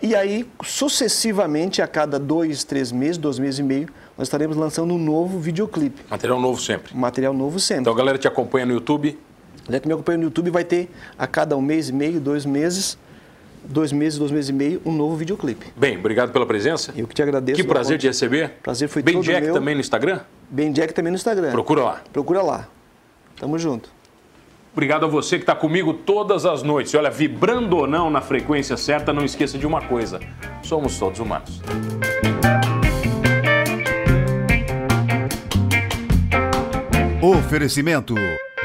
E 0.00 0.14
aí, 0.14 0.48
sucessivamente, 0.62 1.82
a 1.82 1.88
cada 1.88 2.20
dois, 2.20 2.62
três 2.62 2.92
meses, 2.92 3.18
dois 3.18 3.36
meses 3.38 3.58
e 3.58 3.64
meio, 3.64 3.88
nós 4.16 4.28
estaremos 4.28 4.56
lançando 4.56 4.94
um 4.94 4.98
novo 4.98 5.40
videoclipe. 5.40 6.02
Material 6.08 6.38
novo 6.38 6.60
sempre. 6.60 6.96
Material 6.96 7.34
novo 7.34 7.58
sempre. 7.58 7.80
Então 7.80 7.92
a 7.92 7.96
galera 7.96 8.16
te 8.16 8.28
acompanha 8.28 8.64
no 8.64 8.74
YouTube, 8.74 9.18
né, 9.68 9.78
que 9.78 9.86
me 9.86 9.94
acompanha 9.94 10.18
no 10.18 10.24
YouTube 10.24 10.50
vai 10.50 10.64
ter 10.64 10.90
a 11.18 11.26
cada 11.26 11.56
um 11.56 11.60
mês 11.60 11.88
e 11.88 11.92
meio, 11.92 12.18
dois 12.18 12.46
meses, 12.46 12.98
dois 13.64 13.92
meses, 13.92 14.18
dois 14.18 14.30
meses 14.30 14.48
e 14.48 14.52
meio, 14.52 14.80
um 14.84 14.92
novo 14.92 15.16
videoclipe. 15.16 15.66
Bem, 15.76 15.98
obrigado 15.98 16.32
pela 16.32 16.46
presença. 16.46 16.92
Eu 16.96 17.06
que 17.06 17.14
te 17.14 17.22
agradeço. 17.22 17.60
Que 17.60 17.66
prazer 17.66 17.98
de 17.98 18.06
receber. 18.06 18.52
Prazer 18.62 18.88
foi 18.88 19.02
Bem 19.02 19.14
todo 19.14 19.24
Jack 19.24 19.42
meu. 19.44 19.54
também 19.54 19.74
no 19.74 19.80
Instagram? 19.80 20.20
Bem 20.48 20.72
Jack 20.72 20.94
também 20.94 21.12
no 21.12 21.16
Instagram. 21.16 21.50
Procura 21.50 21.82
lá. 21.82 22.02
Procura 22.12 22.42
lá. 22.42 22.68
Tamo 23.38 23.58
junto. 23.58 23.90
Obrigado 24.72 25.04
a 25.04 25.08
você 25.08 25.36
que 25.36 25.42
está 25.42 25.54
comigo 25.54 25.92
todas 25.92 26.46
as 26.46 26.62
noites. 26.62 26.92
E 26.92 26.96
olha, 26.96 27.10
vibrando 27.10 27.76
ou 27.76 27.86
não 27.86 28.08
na 28.10 28.20
frequência 28.20 28.76
certa, 28.76 29.12
não 29.12 29.24
esqueça 29.24 29.58
de 29.58 29.66
uma 29.66 29.82
coisa: 29.82 30.20
somos 30.62 30.98
todos 30.98 31.18
humanos. 31.18 31.60
Oferecimento 37.20 38.14